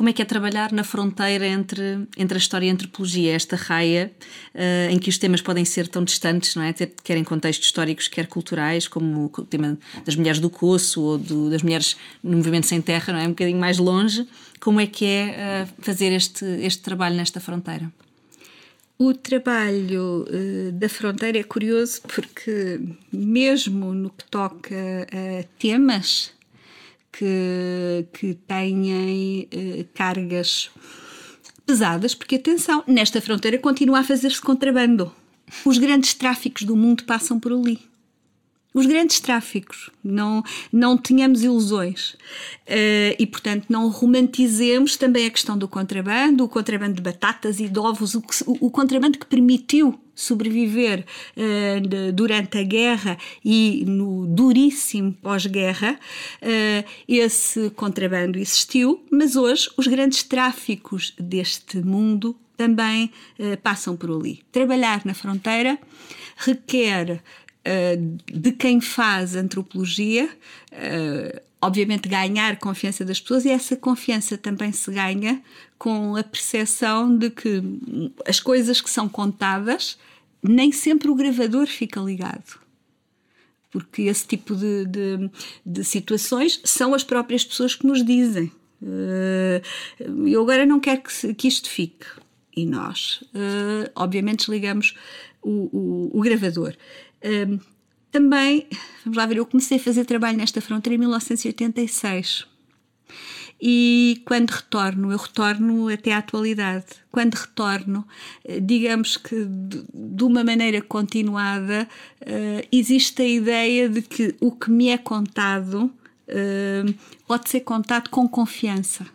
como 0.00 0.08
é 0.08 0.14
que 0.14 0.22
é 0.22 0.24
trabalhar 0.24 0.72
na 0.72 0.82
fronteira 0.82 1.46
entre, 1.46 2.08
entre 2.16 2.34
a 2.34 2.38
história 2.38 2.64
e 2.64 2.70
a 2.70 2.72
antropologia, 2.72 3.34
esta 3.34 3.54
raia 3.54 4.10
uh, 4.54 4.90
em 4.90 4.98
que 4.98 5.10
os 5.10 5.18
temas 5.18 5.42
podem 5.42 5.62
ser 5.62 5.88
tão 5.88 6.02
distantes, 6.02 6.54
não 6.54 6.62
é? 6.62 6.72
Quer 6.72 7.18
em 7.18 7.22
contextos 7.22 7.66
históricos, 7.66 8.08
quer 8.08 8.26
culturais, 8.26 8.88
como 8.88 9.26
o 9.26 9.42
tema 9.44 9.76
das 10.06 10.16
mulheres 10.16 10.40
do 10.40 10.48
Coço 10.48 11.02
ou 11.02 11.18
do, 11.18 11.50
das 11.50 11.62
mulheres 11.62 11.98
no 12.24 12.38
movimento 12.38 12.66
sem 12.66 12.80
terra, 12.80 13.12
não 13.12 13.20
é? 13.20 13.26
Um 13.26 13.32
bocadinho 13.32 13.60
mais 13.60 13.76
longe. 13.76 14.26
Como 14.58 14.80
é 14.80 14.86
que 14.86 15.04
é 15.04 15.66
uh, 15.68 15.82
fazer 15.82 16.12
este, 16.12 16.46
este 16.62 16.80
trabalho 16.80 17.16
nesta 17.16 17.38
fronteira? 17.38 17.92
O 18.98 19.12
trabalho 19.12 20.24
uh, 20.30 20.72
da 20.72 20.88
fronteira 20.88 21.36
é 21.36 21.42
curioso 21.42 22.00
porque, 22.04 22.80
mesmo 23.12 23.92
no 23.92 24.08
que 24.08 24.24
toca 24.30 25.06
a 25.12 25.44
temas 25.58 26.32
que, 27.12 28.06
que 28.12 28.34
têm 28.34 29.48
uh, 29.52 29.88
cargas 29.94 30.70
pesadas, 31.66 32.14
porque 32.14 32.36
atenção, 32.36 32.82
nesta 32.86 33.20
fronteira 33.20 33.58
continua 33.58 34.00
a 34.00 34.04
fazer-se 34.04 34.40
contrabando. 34.40 35.12
Os 35.64 35.78
grandes 35.78 36.14
tráficos 36.14 36.62
do 36.62 36.76
mundo 36.76 37.04
passam 37.04 37.38
por 37.38 37.52
ali. 37.52 37.78
Os 38.72 38.86
grandes 38.86 39.18
tráficos, 39.18 39.90
não, 40.02 40.44
não 40.72 40.96
tenhamos 40.96 41.42
ilusões. 41.42 42.12
Uh, 42.68 43.18
e, 43.18 43.26
portanto, 43.26 43.66
não 43.68 43.88
romantizemos 43.88 44.96
também 44.96 45.26
a 45.26 45.30
questão 45.30 45.58
do 45.58 45.66
contrabando, 45.66 46.44
o 46.44 46.48
contrabando 46.48 46.94
de 46.94 47.02
batatas 47.02 47.58
e 47.58 47.68
de 47.68 47.78
ovos, 47.80 48.14
o, 48.14 48.22
o, 48.46 48.66
o 48.66 48.70
contrabando 48.70 49.18
que 49.18 49.26
permitiu 49.26 49.98
sobreviver 50.20 51.04
uh, 51.36 52.12
durante 52.12 52.58
a 52.58 52.62
guerra 52.62 53.16
e 53.44 53.84
no 53.86 54.26
duríssimo 54.26 55.12
pós-guerra, 55.12 55.98
uh, 56.42 56.90
esse 57.08 57.70
contrabando 57.70 58.38
existiu, 58.38 59.02
mas 59.10 59.34
hoje 59.34 59.70
os 59.76 59.86
grandes 59.86 60.22
tráficos 60.22 61.14
deste 61.18 61.78
mundo 61.78 62.36
também 62.56 63.10
uh, 63.38 63.56
passam 63.62 63.96
por 63.96 64.10
ali. 64.10 64.42
Trabalhar 64.52 65.02
na 65.04 65.14
fronteira 65.14 65.78
requer 66.36 67.22
de 68.32 68.52
quem 68.52 68.80
faz 68.80 69.36
antropologia, 69.36 70.30
obviamente 71.60 72.08
ganhar 72.08 72.56
confiança 72.56 73.04
das 73.04 73.20
pessoas 73.20 73.44
e 73.44 73.50
essa 73.50 73.76
confiança 73.76 74.38
também 74.38 74.72
se 74.72 74.90
ganha 74.90 75.42
com 75.78 76.16
a 76.16 76.22
percepção 76.22 77.16
de 77.16 77.30
que 77.30 77.62
as 78.26 78.40
coisas 78.40 78.80
que 78.80 78.90
são 78.90 79.08
contadas, 79.08 79.98
nem 80.42 80.72
sempre 80.72 81.10
o 81.10 81.14
gravador 81.14 81.66
fica 81.66 82.00
ligado. 82.00 82.58
Porque 83.70 84.02
esse 84.02 84.26
tipo 84.26 84.54
de, 84.56 84.84
de, 84.86 85.30
de 85.64 85.84
situações 85.84 86.60
são 86.64 86.92
as 86.92 87.04
próprias 87.04 87.44
pessoas 87.44 87.74
que 87.74 87.86
nos 87.86 88.04
dizem. 88.04 88.50
Uh, 88.82 90.26
eu 90.26 90.42
agora 90.42 90.66
não 90.66 90.80
quero 90.80 91.02
que, 91.02 91.34
que 91.34 91.48
isto 91.48 91.68
fique. 91.68 92.06
E 92.56 92.66
nós, 92.66 93.22
uh, 93.34 93.90
obviamente, 93.94 94.40
desligamos 94.40 94.94
o, 95.40 96.10
o, 96.12 96.18
o 96.18 96.20
gravador. 96.20 96.74
Uh, 97.22 97.60
também, 98.10 98.66
vamos 99.04 99.16
lá 99.16 99.24
ver, 99.26 99.36
eu 99.36 99.46
comecei 99.46 99.76
a 99.76 99.80
fazer 99.80 100.04
trabalho 100.04 100.36
nesta 100.36 100.60
fronteira 100.60 100.96
em 100.96 100.98
1986. 100.98 102.46
E 103.60 104.22
quando 104.24 104.50
retorno, 104.50 105.12
eu 105.12 105.18
retorno 105.18 105.88
até 105.88 106.12
à 106.12 106.18
atualidade. 106.18 106.86
Quando 107.10 107.34
retorno, 107.34 108.06
eh, 108.44 108.58
digamos 108.58 109.18
que 109.18 109.44
de 109.44 110.24
uma 110.24 110.42
maneira 110.42 110.80
continuada, 110.80 111.86
eh, 112.22 112.66
existe 112.72 113.20
a 113.20 113.28
ideia 113.28 113.88
de 113.88 114.00
que 114.00 114.34
o 114.40 114.52
que 114.52 114.70
me 114.70 114.88
é 114.88 114.96
contado 114.96 115.92
eh, 116.26 116.84
pode 117.26 117.50
ser 117.50 117.60
contado 117.60 118.08
com 118.08 118.26
confiança. 118.26 119.06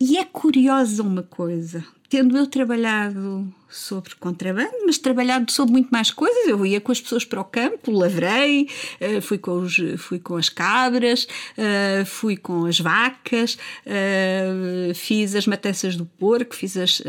E 0.00 0.16
é 0.16 0.24
curiosa 0.24 1.02
uma 1.02 1.24
coisa: 1.24 1.84
tendo 2.12 2.36
eu 2.36 2.46
trabalhado 2.46 3.50
sobre 3.70 4.14
contrabando, 4.16 4.84
mas 4.84 4.98
trabalhado 4.98 5.50
sobre 5.50 5.72
muito 5.72 5.88
mais 5.88 6.10
coisas. 6.10 6.46
Eu 6.46 6.66
ia 6.66 6.78
com 6.78 6.92
as 6.92 7.00
pessoas 7.00 7.24
para 7.24 7.40
o 7.40 7.44
campo, 7.44 7.90
lavrei, 7.90 8.68
eh, 9.00 9.22
fui 9.22 9.38
com, 9.38 9.52
os, 9.52 9.80
fui 9.96 10.18
com 10.18 10.36
as 10.36 10.50
cabras, 10.50 11.26
eh, 11.56 12.04
fui 12.04 12.36
com 12.36 12.66
as 12.66 12.78
vacas, 12.78 13.56
eh, 13.86 14.92
fiz 14.94 15.34
as 15.34 15.46
matanças 15.46 15.96
do 15.96 16.04
porco, 16.04 16.54
fiz 16.54 16.76
as, 16.76 17.02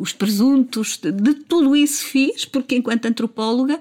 os 0.00 0.12
presuntos, 0.12 0.98
de 0.98 1.34
tudo 1.34 1.76
isso 1.76 2.04
fiz, 2.04 2.44
porque 2.44 2.74
enquanto 2.74 3.06
antropóloga 3.06 3.78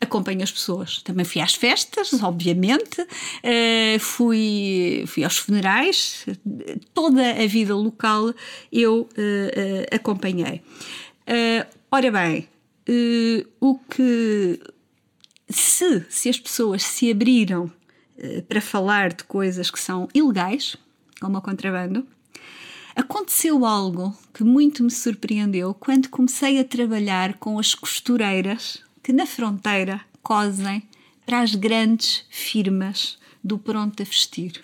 acompanho 0.00 0.42
as 0.42 0.52
pessoas. 0.52 1.02
Também 1.02 1.24
fui 1.24 1.40
às 1.40 1.54
festas, 1.54 2.12
obviamente, 2.22 3.00
uh, 3.00 3.98
fui, 4.00 5.04
fui 5.06 5.24
aos 5.24 5.38
funerais, 5.38 6.26
toda 6.92 7.30
a 7.30 7.46
vida 7.46 7.74
local 7.74 8.32
eu 8.72 9.00
uh, 9.00 9.02
uh, 9.02 9.94
acompanhei. 9.94 10.62
ora 11.90 12.10
bem, 12.10 12.48
o 13.60 13.78
que 13.90 14.60
se, 15.48 16.04
se 16.08 16.28
as 16.28 16.38
pessoas 16.38 16.82
se 16.82 17.10
abriram 17.10 17.70
para 18.48 18.60
falar 18.60 19.12
de 19.12 19.24
coisas 19.24 19.70
que 19.70 19.78
são 19.78 20.08
ilegais, 20.14 20.76
como 21.20 21.36
o 21.38 21.42
contrabando, 21.42 22.06
aconteceu 22.94 23.66
algo 23.66 24.16
que 24.32 24.42
muito 24.42 24.82
me 24.82 24.90
surpreendeu 24.90 25.74
quando 25.74 26.08
comecei 26.08 26.58
a 26.58 26.64
trabalhar 26.64 27.34
com 27.34 27.58
as 27.58 27.74
costureiras 27.74 28.82
que 29.06 29.12
na 29.12 29.24
fronteira 29.24 30.00
cosem 30.20 30.82
para 31.24 31.40
as 31.40 31.54
grandes 31.54 32.24
firmas 32.28 33.16
do 33.42 33.56
pronto 33.56 34.02
a 34.02 34.04
vestir. 34.04 34.60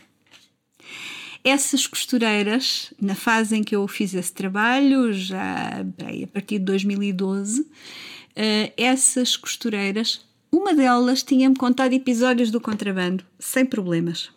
Essas 1.44 1.86
costureiras, 1.86 2.92
na 3.00 3.14
fase 3.14 3.56
em 3.56 3.62
que 3.62 3.76
eu 3.76 3.86
fiz 3.86 4.14
esse 4.14 4.32
trabalho, 4.32 5.12
já 5.12 5.68
a 5.78 6.26
partir 6.26 6.58
de 6.58 6.64
2012, 6.64 7.70
eh, 8.34 8.72
essas 8.76 9.36
costureiras, 9.36 10.26
uma 10.50 10.74
delas 10.74 11.22
tinha-me 11.22 11.54
contado 11.54 11.92
episódios 11.92 12.50
do 12.50 12.60
contrabando, 12.60 13.24
sem 13.38 13.64
problemas. 13.64 14.28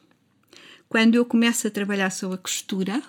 Quando 0.87 1.15
eu 1.15 1.25
começo 1.25 1.65
a 1.65 1.71
trabalhar 1.71 2.11
sobre 2.11 2.35
a 2.35 2.37
costura, 2.37 3.01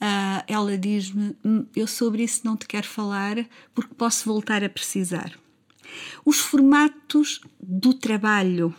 eh, 0.00 0.44
ela 0.48 0.76
diz-me: 0.76 1.36
hum, 1.44 1.64
Eu 1.76 1.86
sobre 1.86 2.24
isso 2.24 2.40
não 2.42 2.56
te 2.56 2.66
quero 2.66 2.88
falar 2.88 3.36
porque 3.72 3.94
posso 3.94 4.24
voltar 4.24 4.64
a 4.64 4.68
precisar. 4.68 5.38
Os 6.24 6.38
formatos 6.38 7.40
do 7.60 7.94
trabalho. 7.94 8.74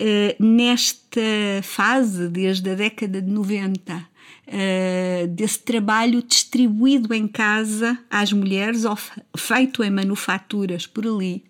Uh, 0.00 0.42
nesta 0.42 1.20
fase, 1.62 2.28
desde 2.28 2.70
a 2.70 2.74
década 2.74 3.20
de 3.20 3.28
90, 3.28 3.96
uh, 3.96 4.04
eh, 4.46 5.26
desse 5.28 5.58
trabalho 5.58 6.22
distribuído 6.22 7.12
em 7.12 7.26
casa 7.26 7.98
às 8.08 8.32
mulheres, 8.32 8.84
ou 8.84 8.96
feito 9.36 9.82
em 9.82 9.90
manufaturas 9.90 10.86
por 10.86 11.04
ali, 11.04 11.44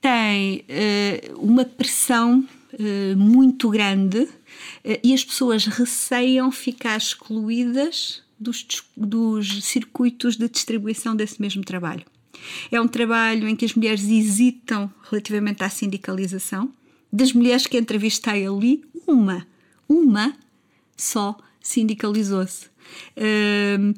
tem 0.00 0.64
uh, 0.68 1.40
uma 1.40 1.64
pressão 1.64 2.44
muito 3.16 3.70
grande 3.70 4.28
e 5.02 5.14
as 5.14 5.24
pessoas 5.24 5.64
receiam 5.64 6.52
ficar 6.52 6.98
excluídas 6.98 8.22
dos, 8.38 8.66
dos 8.94 9.64
circuitos 9.64 10.36
de 10.36 10.46
distribuição 10.46 11.16
desse 11.16 11.40
mesmo 11.40 11.64
trabalho. 11.64 12.04
É 12.70 12.80
um 12.80 12.88
trabalho 12.88 13.48
em 13.48 13.56
que 13.56 13.64
as 13.64 13.74
mulheres 13.74 14.04
hesitam 14.04 14.90
relativamente 15.10 15.62
à 15.62 15.68
sindicalização. 15.68 16.72
Das 17.12 17.32
mulheres 17.32 17.66
que 17.66 17.78
entrevistei 17.78 18.46
ali, 18.46 18.84
uma, 19.06 19.46
uma 19.88 20.36
só 20.96 21.36
sindicalizou-se. 21.60 22.68
Um, 23.16 23.94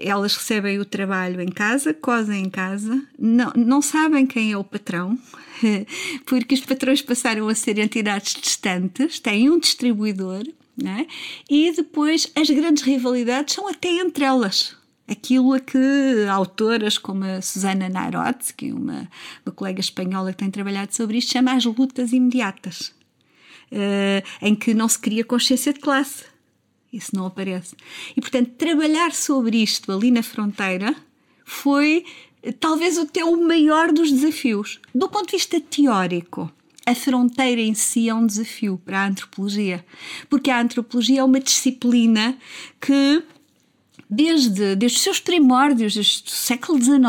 elas 0.00 0.36
recebem 0.36 0.78
o 0.78 0.84
trabalho 0.84 1.40
em 1.40 1.48
casa, 1.48 1.92
cosem 1.92 2.44
em 2.44 2.50
casa, 2.50 3.02
não, 3.18 3.52
não 3.56 3.82
sabem 3.82 4.26
quem 4.26 4.52
é 4.52 4.56
o 4.56 4.62
patrão, 4.62 5.18
porque 6.24 6.54
os 6.54 6.60
patrões 6.60 7.02
passaram 7.02 7.48
a 7.48 7.54
ser 7.54 7.78
entidades 7.78 8.34
distantes, 8.40 9.18
têm 9.18 9.50
um 9.50 9.58
distribuidor, 9.58 10.44
é? 10.84 11.06
e 11.50 11.72
depois 11.72 12.30
as 12.34 12.48
grandes 12.48 12.82
rivalidades 12.84 13.54
são 13.54 13.68
até 13.68 13.88
entre 13.88 14.24
elas 14.24 14.76
aquilo 15.08 15.52
a 15.52 15.60
que 15.60 16.26
autoras 16.30 16.98
como 16.98 17.24
a 17.24 17.42
Susana 17.42 17.88
Narodsky, 17.88 18.72
uma, 18.72 19.08
uma 19.44 19.54
colega 19.54 19.80
espanhola 19.80 20.32
que 20.32 20.38
tem 20.38 20.50
trabalhado 20.50 20.94
sobre 20.94 21.18
isto, 21.18 21.32
chama 21.32 21.52
as 21.52 21.64
lutas 21.64 22.12
imediatas, 22.12 22.94
uh, 23.70 24.22
em 24.40 24.54
que 24.54 24.74
não 24.74 24.88
se 24.88 24.98
cria 24.98 25.24
consciência 25.24 25.72
de 25.72 25.80
classe. 25.80 26.24
Isso 26.92 27.16
não 27.16 27.26
aparece. 27.26 27.74
E, 28.16 28.20
portanto, 28.20 28.50
trabalhar 28.58 29.12
sobre 29.12 29.62
isto 29.62 29.90
ali 29.90 30.10
na 30.10 30.22
fronteira 30.22 30.94
foi 31.44 32.04
talvez 32.60 32.98
o 32.98 33.06
teu 33.06 33.34
maior 33.40 33.92
dos 33.92 34.10
desafios. 34.10 34.80
Do 34.94 35.08
ponto 35.08 35.26
de 35.26 35.36
vista 35.36 35.60
teórico, 35.60 36.50
a 36.84 36.94
fronteira 36.94 37.60
em 37.60 37.74
si 37.74 38.08
é 38.08 38.14
um 38.14 38.26
desafio 38.26 38.80
para 38.84 39.00
a 39.00 39.06
antropologia, 39.06 39.84
porque 40.28 40.50
a 40.50 40.60
antropologia 40.60 41.20
é 41.20 41.24
uma 41.24 41.40
disciplina 41.40 42.36
que 42.80 43.22
desde, 44.12 44.76
desde 44.76 44.98
os 44.98 45.02
seus 45.02 45.18
primórdios, 45.18 45.94
desde 45.94 46.22
o 46.26 46.30
século 46.30 46.78
XIX, 46.78 47.00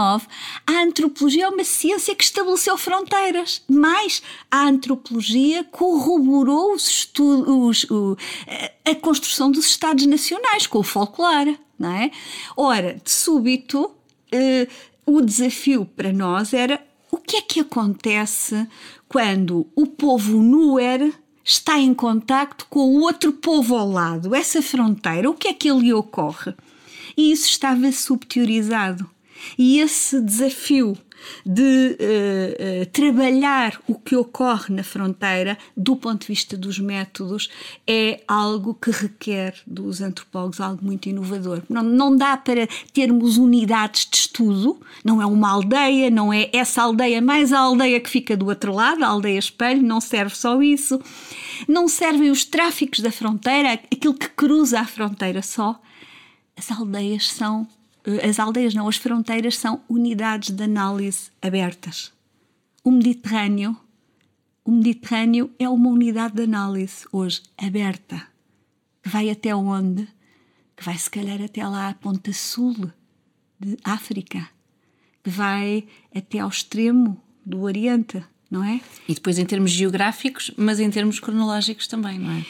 a 0.66 0.84
antropologia 0.84 1.46
é 1.46 1.50
uma 1.50 1.64
ciência 1.66 2.16
que 2.16 2.24
estabeleceu 2.24 2.78
fronteiras. 2.78 3.62
Mais, 3.70 4.24
a 4.50 4.68
antropologia 4.68 5.66
corroborou 5.66 6.74
os 6.74 6.88
estudos, 6.88 7.84
o, 7.90 8.16
a 8.86 8.96
construção 8.96 9.52
dos 9.52 9.66
Estados 9.66 10.06
Nacionais 10.06 10.66
com 10.66 10.80
o 10.80 10.84
folclore, 10.84 11.60
não 11.78 11.92
é? 11.92 12.10
Ora, 12.56 12.94
de 13.04 13.12
súbito, 13.12 13.92
eh, 14.32 14.68
o 15.06 15.20
desafio 15.20 15.86
para 15.86 16.14
nós 16.14 16.54
era 16.54 16.82
o 17.12 17.18
que 17.18 17.36
é 17.36 17.42
que 17.42 17.60
acontece 17.60 18.66
quando 19.10 19.68
o 19.76 19.86
povo 19.86 20.42
Nuer 20.42 21.14
está 21.44 21.78
em 21.78 21.94
contacto 21.94 22.66
com 22.70 22.80
o 22.80 23.02
outro 23.02 23.34
povo 23.34 23.76
ao 23.76 23.90
lado, 23.90 24.34
essa 24.34 24.62
fronteira, 24.62 25.30
o 25.30 25.34
que 25.34 25.50
é 25.50 25.54
que 25.54 25.70
ali 25.70 25.94
ocorre? 25.94 26.56
E 27.18 27.32
isso 27.32 27.48
estava 27.48 27.92
subteorizado. 27.92 29.10
E 29.58 29.80
esse 29.80 30.22
desafio 30.22 30.98
de 31.46 31.62
uh, 32.00 32.82
uh, 32.82 32.86
trabalhar 32.88 33.80
o 33.88 33.96
que 33.96 34.16
ocorre 34.16 34.74
na 34.74 34.84
fronteira 34.84 35.58
do 35.76 35.96
ponto 35.96 36.22
de 36.22 36.28
vista 36.28 36.58
dos 36.58 36.80
métodos 36.80 37.50
é 37.88 38.22
algo 38.28 38.74
que 38.74 38.92
requer 38.92 39.56
dos 39.66 40.02
antropólogos 40.02 40.60
algo 40.60 40.84
muito 40.84 41.08
inovador. 41.08 41.62
Não, 41.70 41.84
não 41.84 42.16
dá 42.16 42.36
para 42.38 42.68
termos 42.94 43.38
unidades 43.38 44.08
de 44.10 44.18
estudo, 44.18 44.80
não 45.04 45.22
é 45.22 45.26
uma 45.26 45.50
aldeia, 45.50 46.10
não 46.10 46.32
é 46.32 46.50
essa 46.54 46.82
aldeia 46.82 47.22
mais 47.22 47.54
a 47.54 47.60
aldeia 47.60 48.00
que 48.00 48.10
fica 48.10 48.36
do 48.36 48.48
outro 48.48 48.74
lado, 48.74 49.04
a 49.04 49.08
aldeia 49.08 49.40
espelho, 49.40 49.82
não 49.82 50.02
serve 50.02 50.36
só 50.36 50.62
isso. 50.62 51.00
Não 51.68 51.88
servem 51.88 52.30
os 52.30 52.44
tráficos 52.44 53.00
da 53.00 53.12
fronteira, 53.12 53.74
aquilo 53.74 54.14
que 54.14 54.30
cruza 54.30 54.80
a 54.80 54.86
fronteira 54.86 55.42
só 55.42 55.80
as 56.56 56.72
aldeias 56.72 57.32
são, 57.32 57.68
eh, 58.06 58.28
as 58.28 58.40
aldeias 58.40 58.74
não, 58.74 58.88
as 58.88 58.98
fronteiras 58.98 59.58
são 59.58 59.82
unidades 59.90 60.52
de 60.52 60.64
análise 60.64 61.32
abertas. 61.42 62.12
O 62.84 62.92
Mediterrâneo, 62.92 63.78
o 64.64 64.72
Mediterrâneo 64.72 65.52
é 65.58 65.68
uma 65.68 65.90
unidade 65.90 66.36
de 66.36 66.44
análise 66.44 67.06
hoje 67.12 67.42
aberta, 67.58 68.28
que 69.02 69.10
vai 69.10 69.30
até 69.30 69.56
onde? 69.56 70.08
Que 70.76 70.84
vai 70.84 70.98
se 70.98 71.10
calhar 71.10 71.42
até 71.42 71.68
lá 71.68 71.90
à 71.90 71.94
ponta 71.94 72.32
sul 72.34 72.92
de 73.60 73.78
África, 73.84 74.50
que 75.24 75.30
vai 75.30 75.86
até 76.14 76.40
ao 76.40 76.50
extremo 76.50 77.22
do 77.46 77.62
Oriente, 77.62 78.24
não 78.50 78.64
é? 78.64 78.82
E 79.08 79.14
depois 79.14 79.40
em 79.40 79.46
termos 79.46 79.72
geográficos, 79.72 80.52
mas 80.58 80.80
em 80.80 80.90
termos 80.90 81.20
cronológicos 81.20 81.88
também, 81.88 82.20
não 82.20 82.32
é? 82.32 82.46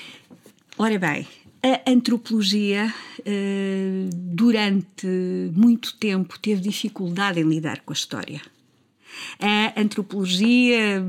Ora 0.77 0.97
bem, 0.97 1.27
A 1.65 1.89
antropologia, 1.89 2.93
uh, 3.19 4.09
durante 4.13 5.07
muito 5.55 5.95
tempo, 5.95 6.37
teve 6.37 6.59
dificuldade 6.59 7.39
em 7.39 7.43
lidar 7.45 7.79
com 7.85 7.93
a 7.93 7.95
história. 7.95 8.41
A 9.39 9.79
antropologia 9.79 11.01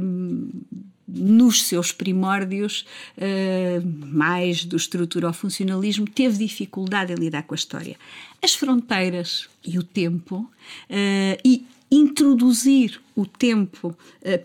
nos 1.08 1.64
seus 1.64 1.90
primórdios, 1.90 2.86
uh, 3.18 4.06
mais 4.06 4.64
do 4.64 4.76
estrutura 4.76 5.26
ao 5.26 5.32
funcionalismo, 5.32 6.06
teve 6.08 6.46
dificuldade 6.46 7.12
em 7.12 7.16
lidar 7.16 7.42
com 7.42 7.54
a 7.54 7.56
história. 7.56 7.96
As 8.40 8.54
fronteiras 8.54 9.48
e 9.66 9.76
o 9.76 9.82
tempo, 9.82 10.36
uh, 10.36 11.40
e 11.44 11.66
introduzir 11.90 13.00
o 13.16 13.26
tempo 13.26 13.96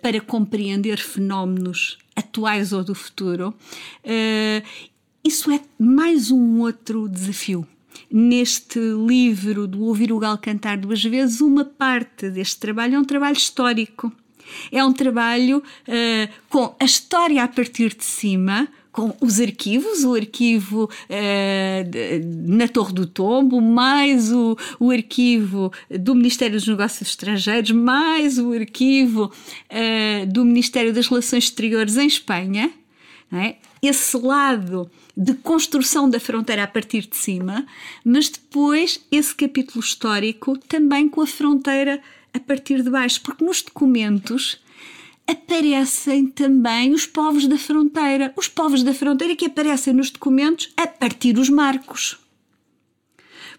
para 0.04 0.22
compreender 0.22 1.00
fenómenos 1.00 1.98
atuais 2.16 2.74
ou 2.74 2.84
do 2.84 2.94
futuro, 2.94 3.56
isso 5.24 5.52
é 5.52 5.62
mais 5.78 6.32
um 6.32 6.60
outro 6.62 7.08
desafio 7.08 7.68
neste 8.12 8.80
livro 8.80 9.68
do 9.68 9.84
Ouvir 9.84 10.12
o 10.12 10.20
Galo 10.20 10.38
Cantar 10.38 10.78
duas 10.78 11.04
vezes, 11.04 11.42
uma 11.42 11.66
parte 11.66 12.30
deste 12.30 12.58
trabalho 12.58 12.96
é 12.96 13.00
um 13.00 13.06
trabalho 13.06 13.38
histórico. 13.38 14.12
É 14.72 14.84
um 14.84 14.92
trabalho 14.92 15.60
uh, 15.60 16.34
com 16.50 16.76
a 16.80 16.84
história 16.84 17.44
a 17.44 17.48
partir 17.48 17.96
de 17.96 18.04
cima, 18.04 18.68
com 18.92 19.16
os 19.22 19.40
arquivos, 19.40 20.04
o 20.04 20.16
arquivo 20.16 20.86
uh, 20.86 22.48
na 22.48 22.68
Torre 22.68 22.94
do 22.94 23.06
Tombo, 23.06 23.62
mais 23.62 24.32
o, 24.32 24.58
o 24.80 24.90
arquivo 24.90 25.72
do 26.00 26.16
Ministério 26.16 26.56
dos 26.56 26.68
Negócios 26.68 27.10
Estrangeiros, 27.10 27.70
mais 27.70 28.40
o 28.40 28.52
arquivo 28.52 29.26
uh, 29.26 30.26
do 30.26 30.44
Ministério 30.44 30.92
das 30.92 31.08
Relações 31.08 31.44
Exteriores 31.44 31.96
em 31.96 32.08
Espanha. 32.08 32.72
É? 33.32 33.58
Esse 33.82 34.18
lado 34.18 34.90
de 35.16 35.34
construção 35.36 36.10
da 36.10 36.20
fronteira 36.20 36.64
a 36.64 36.68
partir 36.68 37.08
de 37.08 37.16
cima, 37.16 37.66
mas 38.04 38.30
depois 38.30 39.06
esse 39.12 39.34
capítulo 39.34 39.80
histórico 39.80 40.58
também 40.58 41.08
com 41.08 41.22
a 41.22 41.28
fronteira 41.28 42.02
a 42.34 42.40
partir 42.40 42.84
de 42.84 42.90
baixo, 42.90 43.22
porque 43.22 43.44
nos 43.44 43.62
documentos 43.62 44.60
aparecem 45.30 46.26
também 46.28 46.92
os 46.92 47.06
povos 47.06 47.48
da 47.48 47.58
fronteira. 47.58 48.34
Os 48.36 48.48
povos 48.48 48.82
da 48.82 48.94
fronteira 48.94 49.36
que 49.36 49.46
aparecem 49.46 49.94
nos 49.94 50.10
documentos 50.10 50.74
a 50.76 50.88
partir 50.88 51.34
dos 51.34 51.50
marcos. 51.50 52.18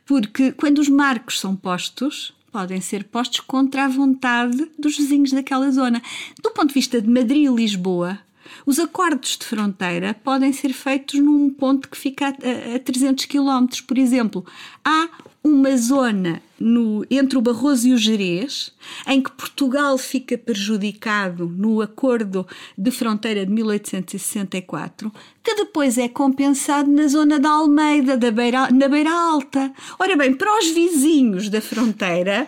Porque 0.04 0.50
quando 0.52 0.78
os 0.78 0.88
marcos 0.88 1.38
são 1.38 1.54
postos, 1.54 2.34
podem 2.50 2.80
ser 2.80 3.04
postos 3.04 3.40
contra 3.40 3.84
a 3.84 3.88
vontade 3.88 4.68
dos 4.76 4.96
vizinhos 4.96 5.30
daquela 5.30 5.70
zona. 5.70 6.02
Do 6.42 6.50
ponto 6.50 6.68
de 6.68 6.74
vista 6.74 7.00
de 7.00 7.08
Madrid 7.08 7.44
e 7.44 7.54
Lisboa, 7.54 8.18
os 8.66 8.78
acordos 8.78 9.36
de 9.36 9.44
fronteira 9.44 10.14
podem 10.14 10.52
ser 10.52 10.72
feitos 10.72 11.20
num 11.20 11.50
ponto 11.50 11.88
que 11.88 11.96
fica 11.96 12.28
a, 12.28 12.76
a 12.76 12.78
300 12.78 13.24
km. 13.26 13.66
Por 13.86 13.98
exemplo, 13.98 14.44
há 14.84 15.08
uma 15.42 15.74
zona 15.76 16.42
no, 16.58 17.04
entre 17.10 17.38
o 17.38 17.40
Barroso 17.40 17.88
e 17.88 17.94
o 17.94 17.98
Jerez, 17.98 18.72
em 19.06 19.22
que 19.22 19.30
Portugal 19.32 19.96
fica 19.96 20.36
prejudicado 20.36 21.48
no 21.48 21.80
acordo 21.80 22.46
de 22.76 22.90
fronteira 22.90 23.46
de 23.46 23.52
1864, 23.52 25.10
que 25.42 25.54
depois 25.54 25.96
é 25.96 26.08
compensado 26.08 26.90
na 26.90 27.08
zona 27.08 27.38
da 27.38 27.48
Almeida, 27.48 28.18
da 28.18 28.30
Beira, 28.30 28.70
na 28.70 28.88
Beira 28.88 29.10
Alta. 29.10 29.72
Ora 29.98 30.16
bem, 30.16 30.34
para 30.34 30.58
os 30.58 30.68
vizinhos 30.68 31.48
da 31.48 31.62
fronteira. 31.62 32.46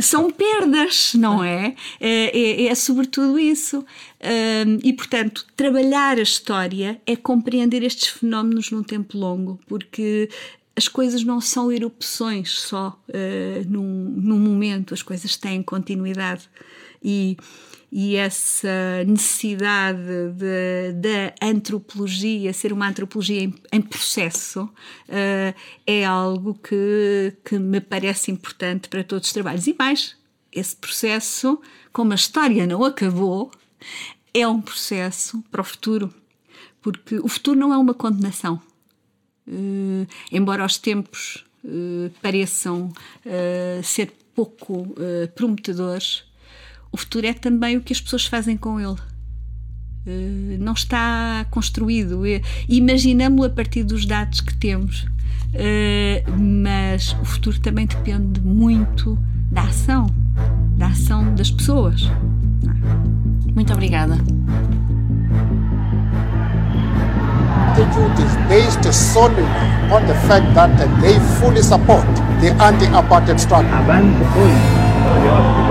São 0.00 0.30
perdas, 0.30 1.12
não 1.14 1.42
é? 1.42 1.74
É, 2.00 2.38
é, 2.38 2.66
é 2.66 2.74
sobretudo 2.74 3.38
isso. 3.38 3.84
Um, 4.22 4.78
e, 4.82 4.92
portanto, 4.92 5.46
trabalhar 5.56 6.18
a 6.18 6.22
história 6.22 7.00
é 7.06 7.16
compreender 7.16 7.82
estes 7.82 8.08
fenómenos 8.08 8.70
num 8.70 8.82
tempo 8.82 9.18
longo, 9.18 9.58
porque 9.66 10.28
as 10.74 10.88
coisas 10.88 11.24
não 11.24 11.40
são 11.40 11.72
erupções 11.72 12.50
só 12.50 13.00
uh, 13.08 13.68
num, 13.68 14.12
num 14.16 14.38
momento, 14.38 14.94
as 14.94 15.02
coisas 15.02 15.36
têm 15.36 15.62
continuidade. 15.62 16.48
E, 17.08 17.36
e 17.92 18.16
essa 18.16 19.04
necessidade 19.06 20.02
da 20.96 21.46
antropologia, 21.46 22.52
ser 22.52 22.72
uma 22.72 22.88
antropologia 22.88 23.44
em, 23.44 23.54
em 23.72 23.80
processo, 23.80 24.64
uh, 24.64 25.54
é 25.86 26.04
algo 26.04 26.54
que, 26.54 27.32
que 27.44 27.60
me 27.60 27.80
parece 27.80 28.32
importante 28.32 28.88
para 28.88 29.04
todos 29.04 29.28
os 29.28 29.32
trabalhos. 29.32 29.68
E 29.68 29.76
mais, 29.78 30.16
esse 30.50 30.74
processo, 30.74 31.60
como 31.92 32.10
a 32.10 32.16
história 32.16 32.66
não 32.66 32.82
acabou, 32.82 33.52
é 34.34 34.48
um 34.48 34.60
processo 34.60 35.42
para 35.48 35.60
o 35.60 35.64
futuro, 35.64 36.12
porque 36.82 37.20
o 37.20 37.28
futuro 37.28 37.58
não 37.58 37.72
é 37.72 37.78
uma 37.78 37.94
condenação. 37.94 38.60
Uh, 39.46 40.08
embora 40.32 40.66
os 40.66 40.76
tempos 40.76 41.44
uh, 41.64 42.10
pareçam 42.20 42.92
uh, 43.24 43.82
ser 43.84 44.12
pouco 44.34 44.94
prometedores, 45.34 46.25
o 46.92 46.96
futuro 46.96 47.26
é 47.26 47.32
também 47.32 47.76
o 47.76 47.80
que 47.80 47.92
as 47.92 48.00
pessoas 48.00 48.26
fazem 48.26 48.56
com 48.56 48.80
ele. 48.80 48.96
não 50.58 50.72
está 50.72 51.46
construído. 51.50 52.22
Imaginamos-lo 52.68 53.46
a 53.46 53.50
partir 53.50 53.82
dos 53.82 54.06
dados 54.06 54.40
que 54.40 54.54
temos, 54.54 55.06
mas 56.38 57.16
o 57.20 57.24
futuro 57.24 57.58
também 57.60 57.86
depende 57.86 58.40
muito 58.40 59.18
da 59.50 59.62
ação, 59.62 60.06
da 60.76 60.88
ação 60.88 61.34
das 61.34 61.50
pessoas. 61.50 62.02
Muito 63.54 63.72
obrigada. 63.72 64.16
attitude 67.76 68.24
is 68.24 68.36
based 68.48 68.94
solely 68.94 69.44
on 69.92 70.06
the 70.06 70.14
fact 70.26 70.54
that 70.54 70.70
they 71.02 71.18
fully 71.38 71.62
support 71.62 72.06
the 72.40 72.50
anti-apartheid 72.58 73.38
struggle. 73.38 75.65